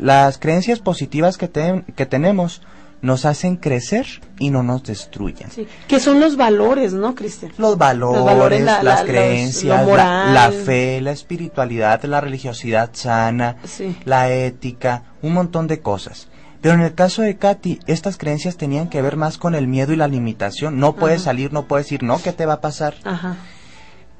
Las, 0.00 0.38
creencias 0.38 0.80
positivas 0.80 1.38
que, 1.38 1.48
te- 1.48 1.84
que 1.94 2.04
tenemos 2.04 2.62
nos 3.02 3.24
hacen 3.24 3.56
crecer 3.56 4.06
y 4.38 4.50
no 4.50 4.62
nos 4.62 4.82
destruyen. 4.84 5.50
Sí, 5.50 5.66
que 5.86 6.00
son 6.00 6.18
los 6.20 6.36
valores, 6.36 6.92
¿no, 6.92 7.14
Cristian? 7.14 7.52
Los 7.58 7.76
valores, 7.78 8.16
Los 8.18 8.26
valores, 8.26 8.60
la- 8.62 8.82
las 8.82 9.00
la- 9.00 9.06
creencias, 9.06 9.80
la- 9.80 9.84
moral. 9.86 10.34
la, 10.34 10.50
fe, 10.50 11.00
la 11.00 11.12
espiritualidad, 11.12 12.02
la 12.04 12.20
religiosidad 12.20 12.90
sana, 12.94 13.56
Sí. 13.64 13.96
la 14.04 14.30
ética, 14.32 15.02
un 15.22 15.34
montón 15.34 15.66
de 15.66 15.80
cosas. 15.80 16.28
Pero 16.62 16.74
en 16.74 16.80
el 16.80 16.94
caso 16.94 17.22
de 17.22 17.36
Katy, 17.36 17.78
estas 17.86 18.16
creencias 18.16 18.56
tenían 18.56 18.88
que 18.88 19.02
ver 19.02 19.16
más 19.16 19.38
con 19.38 19.54
el 19.54 19.68
miedo 19.68 19.92
y 19.92 19.96
la 19.96 20.08
limitación. 20.08 20.80
No 20.80 20.96
puedes 20.96 21.18
Ajá. 21.20 21.26
salir, 21.26 21.52
no 21.52 21.66
puedes 21.66 21.92
ir, 21.92 22.02
no, 22.02 22.20
¿qué 22.20 22.32
te 22.32 22.46
va 22.46 22.54
a 22.54 22.60
pasar? 22.60 22.94
Ajá. 23.04 23.36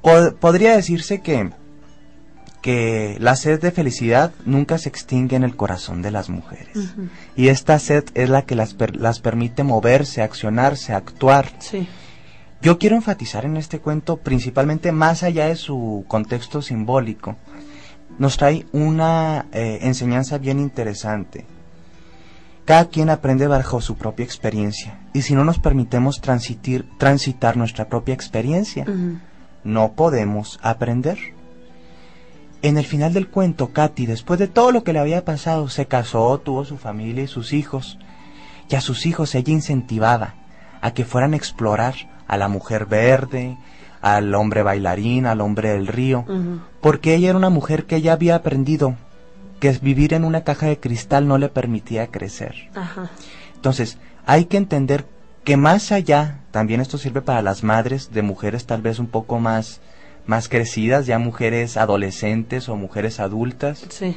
Po- 0.03 0.35
podría 0.39 0.77
decirse 0.77 1.21
que, 1.23 1.51
que 2.67 3.17
la 3.21 3.37
sed 3.37 3.61
de 3.61 3.71
felicidad 3.71 4.33
nunca 4.45 4.77
se 4.79 4.89
extingue 4.89 5.37
en 5.37 5.45
el 5.45 5.55
corazón 5.55 6.03
de 6.03 6.11
las 6.11 6.29
mujeres. 6.29 6.77
Y 7.37 7.47
esta 7.47 7.79
sed 7.79 8.03
es 8.15 8.29
la 8.29 8.43
que 8.43 8.57
las, 8.57 8.75
per- 8.75 8.97
las 8.97 9.21
permite 9.21 9.63
moverse, 9.63 10.21
accionarse, 10.21 10.93
actuar. 10.93 11.53
Sí. 11.61 11.87
Yo 12.61 12.77
quiero 12.81 12.97
enfatizar 12.97 13.45
en 13.45 13.57
este 13.57 13.79
cuento, 13.79 14.17
principalmente 14.17 14.91
más 14.91 15.23
allá 15.23 15.47
de 15.47 15.55
su 15.55 16.05
contexto 16.09 16.61
simbólico, 16.61 17.37
nos 18.19 18.37
trae 18.37 18.67
una 18.73 19.47
eh, 19.53 19.79
enseñanza 19.83 20.39
bien 20.39 20.59
interesante. 20.59 21.47
Cada 22.65 22.87
quien 22.87 23.11
aprende 23.11 23.47
bajo 23.47 23.81
su 23.81 23.95
propia 23.95 24.25
experiencia, 24.25 24.99
y 25.13 25.23
si 25.23 25.37
no 25.37 25.45
nos 25.45 25.61
permitemos 25.61 26.21
transitir, 26.21 26.85
transitar 26.99 27.57
nuestra 27.57 27.89
propia 27.89 28.15
experiencia, 28.15 28.85
no 29.63 29.93
podemos 29.93 30.59
aprender. 30.63 31.17
En 32.67 32.79
el 32.79 32.85
final 32.85 33.13
del 33.13 33.29
cuento, 33.29 33.73
Katy, 33.73 34.07
después 34.07 34.41
de 34.41 34.49
todo 34.49 34.73
lo 34.73 34.83
que 34.83 34.93
le 34.93 34.99
había 34.99 35.25
pasado, 35.25 35.69
se 35.69 35.87
casó, 35.87 36.37
tuvo 36.41 36.65
su 36.65 36.79
familia 36.79 37.23
y 37.23 37.29
sus 37.29 37.53
hijos. 37.53 37.97
Y 38.69 38.75
a 38.75 38.81
sus 38.81 39.07
hijos 39.07 39.37
ella 39.37 39.53
incentivaba 39.53 40.35
a 40.81 40.91
que 40.91 41.05
fueran 41.05 41.33
a 41.33 41.37
explorar 41.37 41.95
a 42.27 42.37
la 42.37 42.49
mujer 42.49 42.87
verde, 42.87 43.57
al 44.01 44.35
hombre 44.35 44.65
bailarín, 44.65 45.27
al 45.27 45.43
hombre 45.43 45.75
del 45.75 45.87
río, 45.87 46.25
porque 46.81 47.15
ella 47.15 47.29
era 47.29 47.39
una 47.39 47.51
mujer 47.51 47.87
que 47.87 48.03
ya 48.03 48.15
había 48.15 48.35
aprendido 48.35 48.97
que 49.61 49.71
vivir 49.81 50.13
en 50.13 50.25
una 50.25 50.43
caja 50.43 50.67
de 50.67 50.81
cristal 50.81 51.29
no 51.29 51.39
le 51.39 51.49
permitía 51.49 52.09
crecer. 52.09 52.69
Entonces, 53.55 53.97
hay 54.27 54.47
que 54.47 54.57
entender 54.57 55.07
que 55.45 55.57
más 55.57 55.93
allá, 55.93 56.41
también 56.51 56.81
esto 56.81 56.99
sirve 56.99 57.23
para 57.23 57.43
las 57.43 57.63
madres 57.63 58.11
de 58.11 58.23
mujeres 58.23 58.67
tal 58.67 58.83
vez 58.83 58.99
un 58.99 59.07
poco 59.07 59.39
más, 59.39 59.81
más 60.27 60.49
crecidas, 60.49 61.07
ya 61.07 61.19
mujeres 61.19 61.77
adolescentes 61.77 62.69
o 62.69 62.77
mujeres 62.77 63.21
adultas. 63.21 63.87
Sí. 63.89 64.17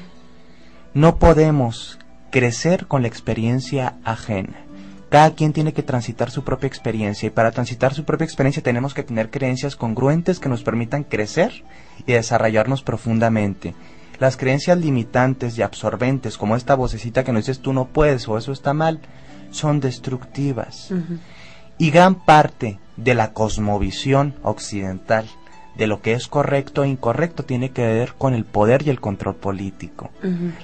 No 0.93 1.17
podemos 1.17 1.99
crecer 2.31 2.87
con 2.87 3.03
la 3.03 3.07
experiencia 3.07 3.95
ajena. 4.03 4.65
Cada 5.09 5.31
quien 5.31 5.53
tiene 5.53 5.73
que 5.73 5.81
transitar 5.81 6.29
su 6.29 6.43
propia 6.43 6.67
experiencia 6.67 7.27
y 7.27 7.31
para 7.31 7.51
transitar 7.51 7.95
su 7.95 8.03
propia 8.03 8.25
experiencia 8.25 8.61
tenemos 8.61 8.93
que 8.93 9.01
tener 9.01 9.31
creencias 9.31 9.75
congruentes 9.75 10.39
que 10.39 10.49
nos 10.49 10.63
permitan 10.63 11.03
crecer 11.03 11.63
y 12.05 12.13
desarrollarnos 12.13 12.83
profundamente. 12.83 13.73
Las 14.19 14.37
creencias 14.37 14.77
limitantes 14.77 15.57
y 15.57 15.63
absorbentes, 15.63 16.37
como 16.37 16.55
esta 16.55 16.75
vocecita 16.75 17.23
que 17.23 17.31
nos 17.31 17.45
dices 17.45 17.61
tú 17.61 17.73
no 17.73 17.85
puedes 17.85 18.27
o 18.27 18.37
eso 18.37 18.51
está 18.51 18.73
mal, 18.73 18.99
son 19.49 19.79
destructivas. 19.79 20.93
Y 21.79 21.89
gran 21.89 22.15
parte 22.15 22.79
de 22.97 23.15
la 23.15 23.33
cosmovisión 23.33 24.35
occidental 24.43 25.25
de 25.79 25.88
lo 25.88 26.01
que 26.01 26.12
es 26.12 26.27
correcto 26.27 26.83
e 26.83 26.89
incorrecto 26.89 27.45
tiene 27.45 27.71
que 27.71 27.88
ver 27.88 28.13
con 28.17 28.33
el 28.33 28.43
poder 28.43 28.86
y 28.86 28.89
el 28.89 29.00
control 29.00 29.36
político. 29.36 30.12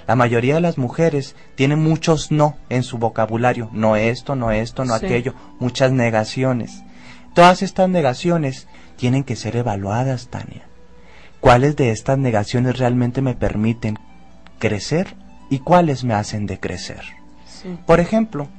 La 0.06 0.16
mayoría 0.16 0.56
de 0.56 0.62
las 0.62 0.78
mujeres 0.78 1.38
tienen 1.56 1.82
muchos 1.82 2.32
no 2.32 2.58
en 2.68 2.84
su 2.84 2.98
vocabulario, 2.98 3.70
no 3.72 3.96
esto, 3.96 4.36
no 4.36 4.52
esto, 4.52 4.84
no 4.84 4.94
aquello, 4.94 5.34
muchas 5.58 5.94
negaciones. 5.94 6.84
Todas 7.34 7.62
estas 7.62 7.88
negaciones 7.88 8.68
tienen 8.98 9.24
que 9.24 9.38
ser 9.38 9.56
evaluadas, 9.56 10.28
Tania. 10.28 10.68
¿Cuáles 11.40 11.78
de 11.78 11.92
estas 11.92 12.18
negaciones 12.18 12.78
realmente 12.78 13.22
me 13.22 13.36
permiten 13.36 13.98
crecer 14.60 15.16
y 15.50 15.60
cuáles 15.60 16.04
me 16.04 16.14
hacen 16.14 16.46
decrecer? 16.46 17.02
Por 17.86 18.02
ejemplo, 18.02 18.50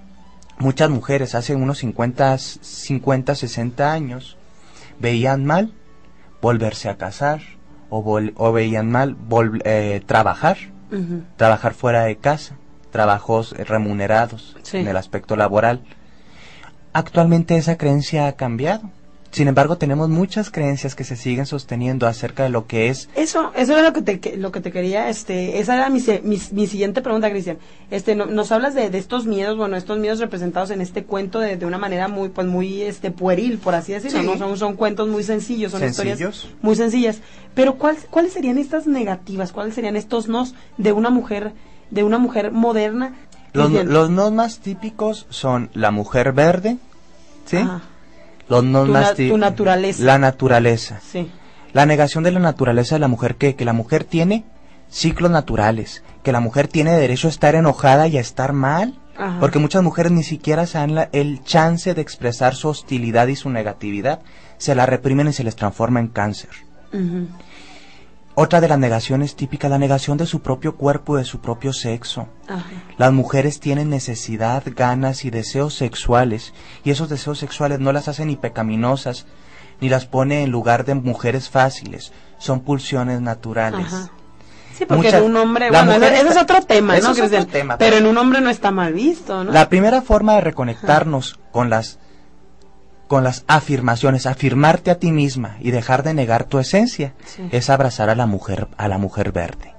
muchas 0.59 0.89
mujeres 0.89 1.35
hace 1.35 1.55
unos 1.55 1.79
50, 1.79 2.39
50 2.39 3.35
60 3.35 3.93
años 3.93 4.39
veían 4.99 5.45
mal 5.45 5.75
volverse 6.47 6.89
a 6.89 6.97
casar 6.97 7.41
o, 7.91 8.53
veían 8.53 8.89
mal 8.89 9.17
eh, 9.65 10.01
trabajar, 10.07 10.57
trabajar 11.35 11.75
fuera 11.75 12.05
de 12.05 12.19
casa, 12.19 12.57
trabajos 12.93 13.51
remunerados 13.51 14.57
en 14.73 14.87
el 14.87 14.97
aspecto 14.97 15.35
laboral. 15.35 15.83
Actualmente 16.93 17.57
esa 17.57 17.77
creencia 17.77 18.29
ha 18.29 18.37
cambiado. 18.37 18.91
Sin 19.37 19.49
embargo, 19.49 19.77
tenemos 19.77 20.09
muchas 20.09 20.51
creencias 20.51 20.95
que 20.95 21.05
se 21.05 21.15
siguen 21.15 21.45
sosteniendo 21.45 22.07
acerca 22.07 22.45
de 22.45 22.49
lo 22.49 22.67
que 22.67 22.89
es. 22.89 23.11
Eso, 23.15 23.53
eso 23.55 23.75
era 23.75 23.83
lo 23.83 23.93
que 23.93 24.01
te, 24.01 24.39
lo 24.39 24.51
que 24.51 24.63
te 24.63 24.73
quería, 24.73 25.11
este, 25.11 25.59
esa 25.59 25.75
era 25.75 25.91
mi, 25.91 26.03
mi, 26.23 26.67
siguiente 26.67 27.03
pregunta, 27.03 27.29
Cristian. 27.29 27.59
Este, 27.91 28.15
nos 28.15 28.51
hablas 28.51 28.75
de, 28.75 28.89
de, 28.89 28.97
estos 28.97 29.27
miedos, 29.27 29.59
bueno, 29.59 29.77
estos 29.77 29.99
miedos 29.99 30.21
representados 30.21 30.71
en 30.71 30.81
este 30.81 31.05
cuento 31.05 31.39
de, 31.39 31.59
de 31.59 31.67
una 31.67 31.77
manera 31.77 32.09
muy, 32.09 32.31
pues 32.31 32.47
muy, 32.47 32.81
este, 32.81 33.11
pueril, 33.11 33.59
por 33.59 33.75
así 33.75 33.93
decirlo, 33.93 34.23
¿no? 34.23 34.39
Son, 34.39 34.57
son 34.57 34.75
cuentos 34.75 35.07
muy 35.07 35.23
sencillos, 35.23 35.73
son 35.73 35.85
historias 35.85 36.49
muy 36.63 36.75
sencillas. 36.75 37.21
Pero, 37.55 37.75
¿cuál, 37.75 37.99
¿cuáles 38.09 38.33
serían 38.33 38.57
estas 38.57 38.87
negativas? 38.87 39.53
¿Cuáles 39.53 39.75
serían 39.75 39.97
estos 39.97 40.29
nos 40.29 40.55
de 40.79 40.93
una 40.93 41.11
mujer, 41.11 41.53
de 41.91 42.05
una 42.05 42.17
mujer 42.17 42.53
moderna? 42.53 43.13
Los, 43.53 43.71
los 43.71 44.09
nos 44.09 44.33
más 44.33 44.61
típicos 44.61 45.27
son 45.29 45.69
la 45.75 45.91
mujer 45.91 46.33
verde, 46.33 46.79
¿sí? 47.45 47.59
Los 48.49 48.65
no 48.65 48.85
tu, 48.85 49.39
naturaleza. 49.39 50.05
La 50.05 50.19
naturaleza. 50.19 51.01
Sí. 51.05 51.31
La 51.73 51.87
negación 51.87 52.25
de 52.25 52.31
la 52.31 52.41
naturaleza 52.41 52.95
de 52.95 53.01
la 53.01 53.09
mujer 53.09 53.37
que, 53.37 53.57
que 53.57 53.65
la 53.65 53.73
mujer 53.73 54.05
tiene 54.05 54.45
ciclos 54.89 55.31
naturales, 55.31 56.03
que 56.23 56.33
la 56.33 56.41
mujer 56.41 56.69
tiene 56.69 56.93
derecho 56.93 57.29
a 57.29 57.31
estar 57.31 57.55
enojada 57.55 58.09
y 58.09 58.19
a 58.19 58.21
estar 58.21 58.53
mal, 58.53 58.95
porque 59.41 59.59
muchas 59.59 59.83
mujeres 59.83 60.13
ni 60.13 60.23
siquiera 60.23 60.67
se 60.67 60.79
dan 60.79 61.09
el 61.13 61.43
chance 61.43 61.95
de 61.95 62.03
expresar 62.03 62.55
su 62.55 62.69
hostilidad 62.69 63.29
y 63.29 63.37
su 63.37 63.49
negatividad, 63.49 64.21
se 64.59 64.75
la 64.75 64.85
reprimen 64.87 65.29
y 65.29 65.33
se 65.33 65.45
les 65.45 65.57
transforma 65.57 66.01
en 66.01 66.09
cáncer. 66.09 66.51
Otra 68.39 68.61
de 68.61 68.69
las 68.69 68.79
negaciones 68.79 69.35
típicas, 69.35 69.71
la 69.71 69.79
negación 69.79 70.19
de 70.19 70.27
su 70.27 70.41
propio 70.41 70.77
cuerpo 70.77 71.17
y 71.17 71.21
de 71.21 71.25
su 71.25 71.41
propio 71.41 71.73
sexo. 71.73 72.29
Las 72.99 73.11
mujeres 73.11 73.61
tienen 73.61 73.89
necesidad, 73.89 74.63
ganas 74.67 75.25
y 75.25 75.31
deseos 75.31 75.73
sexuales, 75.73 76.53
y 76.85 76.91
esos 76.91 77.09
deseos 77.09 77.39
sexuales 77.39 77.81
no 77.81 77.93
las 77.93 78.09
hacen 78.09 78.29
ni 78.29 78.37
pecaminosas, 78.37 79.25
ni 79.81 79.89
las 79.89 80.05
pone 80.05 80.43
en 80.43 80.51
lugar 80.51 80.85
de 80.85 80.95
mujeres 80.95 81.49
fáciles, 81.49 82.13
son 82.37 82.61
pulsiones 82.61 83.23
naturales. 83.23 84.11
Sí, 84.77 84.85
porque 84.85 85.09
en 85.09 85.23
un 85.25 85.37
hombre, 85.37 85.71
bueno, 85.71 85.93
eso 85.93 86.29
es 86.29 86.37
otro 86.37 86.61
tema, 86.61 86.99
¿no? 86.99 87.13
Es 87.13 87.19
otro 87.19 87.47
tema, 87.47 87.79
pero, 87.79 87.97
en 87.97 88.05
un 88.05 88.19
hombre 88.19 88.43
no 88.43 88.51
está 88.51 88.71
mal 88.71 88.93
visto, 88.93 89.45
¿no? 89.45 89.51
La 89.51 89.71
primera 89.71 90.03
forma 90.03 90.35
de 90.35 90.43
reconectarnos 90.43 91.41
con 91.53 91.71
las 91.71 91.99
con 93.07 93.23
las 93.23 93.45
afirmaciones, 93.47 94.27
afirmarte 94.27 94.91
a 94.91 94.99
ti 94.99 95.13
misma 95.13 95.57
y 95.61 95.71
dejar 95.71 96.03
de 96.03 96.15
negar 96.15 96.45
tu 96.45 96.59
esencia, 96.59 97.15
es 97.51 97.71
abrazar 97.71 98.11
a 98.11 98.15
la 98.15 98.27
mujer, 98.27 98.69
a 98.77 98.89
la 98.89 98.99
mujer 98.99 99.33
verde, 99.33 99.75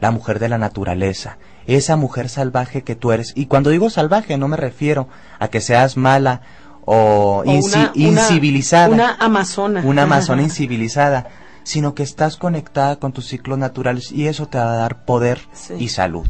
la 0.00 0.10
mujer 0.10 0.38
de 0.38 0.48
la 0.48 0.58
naturaleza, 0.58 1.38
esa 1.66 1.96
mujer 1.96 2.28
salvaje 2.28 2.82
que 2.82 2.96
tú 2.96 3.12
eres. 3.12 3.32
Y 3.34 3.46
cuando 3.46 3.70
digo 3.70 3.90
salvaje 3.90 4.38
no 4.38 4.48
me 4.48 4.56
refiero 4.56 5.08
a 5.38 5.48
que 5.48 5.60
seas 5.60 5.96
mala 5.96 6.40
o, 6.86 7.42
incivilizada, 7.94 8.88
una, 8.88 9.14
amazona, 9.14 9.82
una 9.84 10.02
amazona 10.02 10.42
incivilizada, 10.42 11.28
sino 11.62 11.94
que 11.94 12.02
estás 12.02 12.36
conectada 12.36 12.96
con 12.96 13.12
tus 13.12 13.26
ciclos 13.26 13.58
naturales 13.58 14.12
y 14.12 14.26
eso 14.26 14.46
te 14.48 14.58
va 14.58 14.74
a 14.74 14.76
dar 14.76 15.04
poder 15.04 15.40
y 15.78 15.88
salud. 15.88 16.26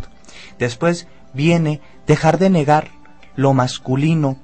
Después 0.58 1.06
viene 1.32 1.80
dejar 2.06 2.38
de 2.38 2.50
negar 2.50 2.88
lo 3.36 3.52
masculino 3.52 4.36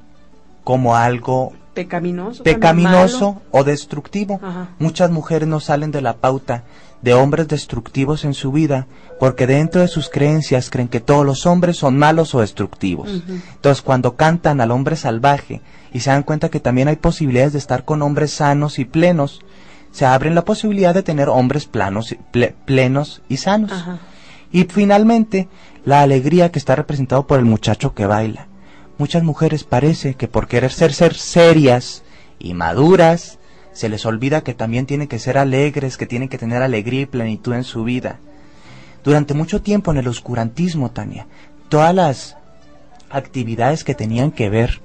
como 0.65 0.97
algo 0.97 1.53
pecaminoso, 1.75 2.43
pecaminoso 2.43 3.43
o 3.51 3.65
destructivo. 3.65 4.41
Muchas 4.79 5.11
mujeres 5.11 5.49
no 5.49 5.61
salen 5.61 5.91
de 5.91 6.01
la 6.01 6.17
pauta 6.17 6.65
de 7.03 7.15
hombres 7.15 7.49
destructivos 7.49 8.25
en 8.25 8.35
su 8.35 8.53
vida 8.53 8.87
porque 9.19 9.47
dentro 9.47 9.81
de 9.81 9.89
sus 9.89 10.11
creencias 10.11 10.71
creen 10.71 10.89
que 10.89 11.01
todos 11.01 11.25
los 11.25 11.47
hombres 11.47 11.77
son 11.77 11.97
malos 11.99 12.35
o 12.35 12.41
destructivos. 12.41 13.23
Entonces 13.55 13.83
cuando 13.83 14.17
cantan 14.17 14.61
al 14.61 14.71
hombre 14.71 14.97
salvaje 14.97 15.63
y 15.93 16.01
se 16.01 16.11
dan 16.11 16.23
cuenta 16.23 16.51
que 16.51 16.61
también 16.61 16.89
hay 16.89 16.97
posibilidades 16.97 17.53
de 17.53 17.59
estar 17.59 17.85
con 17.85 18.03
hombres 18.03 18.33
sanos 18.33 18.79
y 18.79 18.85
plenos, 18.85 19.41
se 19.93 20.07
abren 20.07 20.35
la 20.35 20.45
posibilidad 20.45 20.95
de 20.95 21.03
tener 21.03 21.29
hombres 21.29 21.67
planos, 21.67 22.15
plenos 22.65 23.23
y 23.29 23.39
sanos. 23.39 23.73
Y 24.53 24.65
finalmente, 24.65 25.49
la 25.85 26.03
alegría 26.03 26.51
que 26.51 26.59
está 26.59 26.77
representado 26.77 27.27
por 27.27 27.39
el 27.39 27.45
muchacho 27.45 27.95
que 27.95 28.07
baila 28.07 28.50
muchas 29.01 29.23
mujeres 29.23 29.65
parece 29.65 30.15
que 30.15 30.29
por 30.29 30.47
querer 30.47 30.71
ser, 30.71 30.93
ser 30.93 31.15
serias 31.15 32.03
y 32.39 32.53
maduras, 32.53 33.39
se 33.73 33.89
les 33.89 34.05
olvida 34.05 34.43
que 34.43 34.53
también 34.53 34.85
tienen 34.85 35.09
que 35.09 35.19
ser 35.19 35.39
alegres, 35.39 35.97
que 35.97 36.07
tienen 36.07 36.29
que 36.29 36.37
tener 36.37 36.63
alegría 36.63 37.01
y 37.01 37.07
plenitud 37.07 37.55
en 37.55 37.65
su 37.65 37.83
vida. 37.83 38.21
Durante 39.03 39.33
mucho 39.33 39.63
tiempo 39.63 39.91
en 39.91 39.97
el 39.97 40.07
oscurantismo, 40.07 40.91
Tania, 40.91 41.27
todas 41.71 41.95
las 41.95 42.37
actividades 43.09 43.85
que 43.85 43.95
tenían 43.95 44.33
que 44.33 44.51
ver 44.51 44.83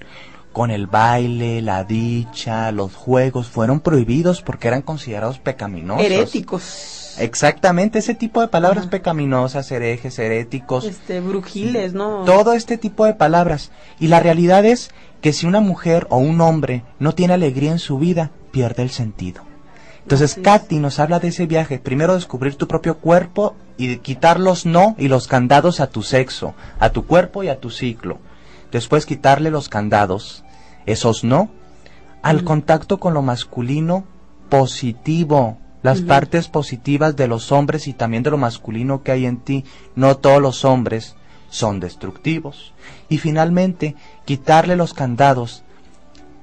con 0.54 0.72
el 0.72 0.88
baile, 0.88 1.62
la 1.62 1.84
dicha, 1.84 2.72
los 2.72 2.96
juegos, 2.96 3.50
fueron 3.50 3.82
prohibidos 3.82 4.42
porque 4.42 4.70
eran 4.70 4.82
considerados 4.82 5.40
pecaminosos. 5.40 6.06
Heréticos. 6.06 7.05
Exactamente, 7.20 8.00
ese 8.00 8.16
tipo 8.16 8.42
de 8.42 8.48
palabras 8.48 8.88
pecaminosas, 8.88 9.72
herejes, 9.72 10.20
heréticos. 10.20 10.86
Este, 10.86 11.20
brujiles, 11.20 11.94
¿no? 11.94 12.24
Todo 12.26 12.54
este 12.54 12.78
tipo 12.78 13.06
de 13.06 13.14
palabras. 13.14 13.72
Y 14.00 14.08
la 14.08 14.20
realidad 14.20 14.66
es 14.66 14.92
que 15.22 15.34
si 15.34 15.46
una 15.46 15.62
mujer 15.62 16.08
o 16.10 16.18
un 16.18 16.42
hombre 16.42 16.84
no 17.00 17.14
tiene 17.14 17.34
alegría 17.34 17.72
en 17.72 17.80
su 17.80 17.98
vida, 17.98 18.32
pierde 18.52 18.84
el 18.84 18.90
sentido. 18.90 19.44
Entonces, 20.04 20.38
Katy 20.42 20.78
nos 20.78 21.00
habla 21.00 21.20
de 21.20 21.30
ese 21.30 21.48
viaje. 21.48 21.80
Primero 21.80 22.14
descubrir 22.14 22.56
tu 22.56 22.68
propio 22.68 23.00
cuerpo 23.00 23.56
y 23.76 23.98
quitar 23.98 24.40
los 24.40 24.68
no 24.68 24.96
y 25.00 25.08
los 25.08 25.28
candados 25.28 25.80
a 25.80 25.88
tu 25.88 26.04
sexo, 26.04 26.54
a 26.80 26.92
tu 26.92 27.08
cuerpo 27.08 27.42
y 27.42 27.48
a 27.48 27.60
tu 27.60 27.72
ciclo. 27.72 28.20
Después 28.72 29.08
quitarle 29.08 29.50
los 29.50 29.68
candados, 29.68 30.44
esos 30.86 31.24
no, 31.24 31.50
al 32.22 32.44
contacto 32.44 33.00
con 33.00 33.16
lo 33.16 33.24
masculino 33.24 34.04
positivo, 34.50 35.58
las 35.86 36.02
partes 36.02 36.48
positivas 36.48 37.16
de 37.16 37.28
los 37.28 37.52
hombres 37.52 37.88
y 37.88 37.94
también 37.94 38.24
de 38.24 38.32
lo 38.32 38.40
masculino 38.40 39.04
que 39.04 39.12
hay 39.12 39.28
en 39.28 39.38
ti. 39.38 39.66
No 39.96 40.18
todos 40.18 40.42
los 40.42 40.66
hombres 40.66 41.16
son 41.52 41.80
destructivos. 41.80 42.74
Y 43.08 43.20
finalmente, 43.20 43.96
quitarle 44.26 44.78
los 44.78 44.96
candados, 44.96 45.64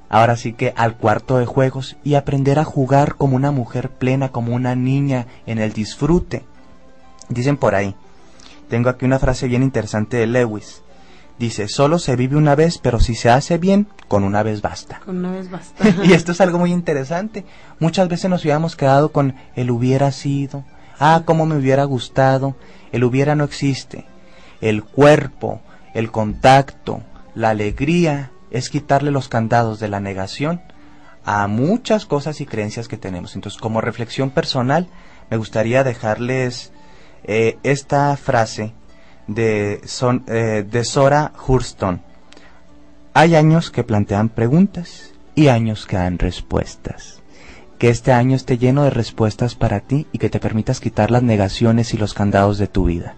ahora 0.09 0.37
sí 0.37 0.53
que 0.53 0.73
al 0.77 0.97
cuarto 0.97 1.39
de 1.39 1.47
juegos 1.47 1.97
y 2.05 2.15
aprender 2.15 2.61
a 2.61 2.65
jugar 2.65 3.17
como 3.17 3.35
una 3.35 3.51
mujer 3.51 3.91
plena, 3.91 4.29
como 4.29 4.55
una 4.55 4.77
niña 4.77 5.27
en 5.45 5.59
el 5.59 5.73
disfrute. 5.73 6.45
Dicen 7.29 7.57
por 7.57 7.75
ahí, 7.75 7.97
tengo 8.69 8.91
aquí 8.91 9.07
una 9.07 9.19
frase 9.19 9.49
bien 9.49 9.65
interesante 9.65 10.19
de 10.19 10.29
Lewis. 10.29 10.82
Dice, 11.43 11.67
solo 11.67 11.99
se 11.99 12.15
vive 12.15 12.37
una 12.37 12.55
vez, 12.55 12.79
pero 12.79 13.01
si 13.01 13.17
se 13.17 13.29
hace 13.29 13.59
bien, 13.59 13.89
con 14.07 14.23
una 14.23 14.45
vez 14.45 14.63
basta. 14.63 15.01
Con 15.05 15.19
una 15.19 15.33
vez 15.33 15.51
basta. 15.51 15.83
y 16.05 16.13
esto 16.13 16.31
es 16.31 16.41
algo 16.41 16.57
muy 16.57 16.71
interesante. 16.71 17.45
Muchas 17.81 18.07
veces 18.07 18.31
nos 18.31 18.43
hubiéramos 18.43 18.77
quedado 18.77 19.11
con 19.11 19.35
el 19.57 19.73
hubiera 19.73 20.13
sido, 20.13 20.65
ah, 21.01 21.23
cómo 21.25 21.45
me 21.45 21.57
hubiera 21.57 21.83
gustado, 21.83 22.55
el 22.93 23.03
hubiera 23.03 23.35
no 23.35 23.43
existe. 23.43 24.07
El 24.61 24.85
cuerpo, 24.85 25.61
el 25.95 26.13
contacto, 26.13 27.03
la 27.35 27.51
alegría, 27.51 28.31
es 28.53 28.71
quitarle 28.71 29.11
los 29.11 29.29
candados 29.29 29.81
de 29.81 29.89
la 29.89 29.99
negación 29.99 30.63
a 31.25 31.49
muchas 31.49 32.07
cosas 32.07 32.41
y 32.41 32.47
creencias 32.47 32.87
que 32.87 32.99
tenemos. 32.99 33.35
Entonces, 33.35 33.61
como 33.61 33.81
reflexión 33.81 34.31
personal, 34.31 34.87
me 35.29 35.39
gustaría 35.39 35.83
dejarles 35.83 36.71
eh, 37.25 37.59
esta 37.65 38.17
frase 38.17 38.75
eh, 39.29 39.81
de 40.69 40.85
Sora 40.85 41.33
Hurston. 41.47 42.01
Hay 43.15 43.35
años 43.35 43.71
que 43.71 43.85
plantean 43.85 44.29
preguntas 44.29 45.13
y 45.35 45.49
años 45.49 45.87
que 45.87 45.97
dan 45.97 46.19
respuestas. 46.19 47.23
Que 47.79 47.89
este 47.89 48.13
año 48.13 48.37
esté 48.37 48.59
lleno 48.59 48.85
de 48.85 48.91
respuestas 48.91 49.55
para 49.55 49.81
ti 49.81 50.07
y 50.13 50.19
que 50.19 50.31
te 50.31 50.41
permitas 50.41 50.81
quitar 50.81 51.11
las 51.11 51.23
negaciones 51.23 51.95
y 51.95 51.99
los 51.99 52.15
candados 52.15 52.59
de 52.59 52.69
tu 52.69 52.85
vida. 52.85 53.17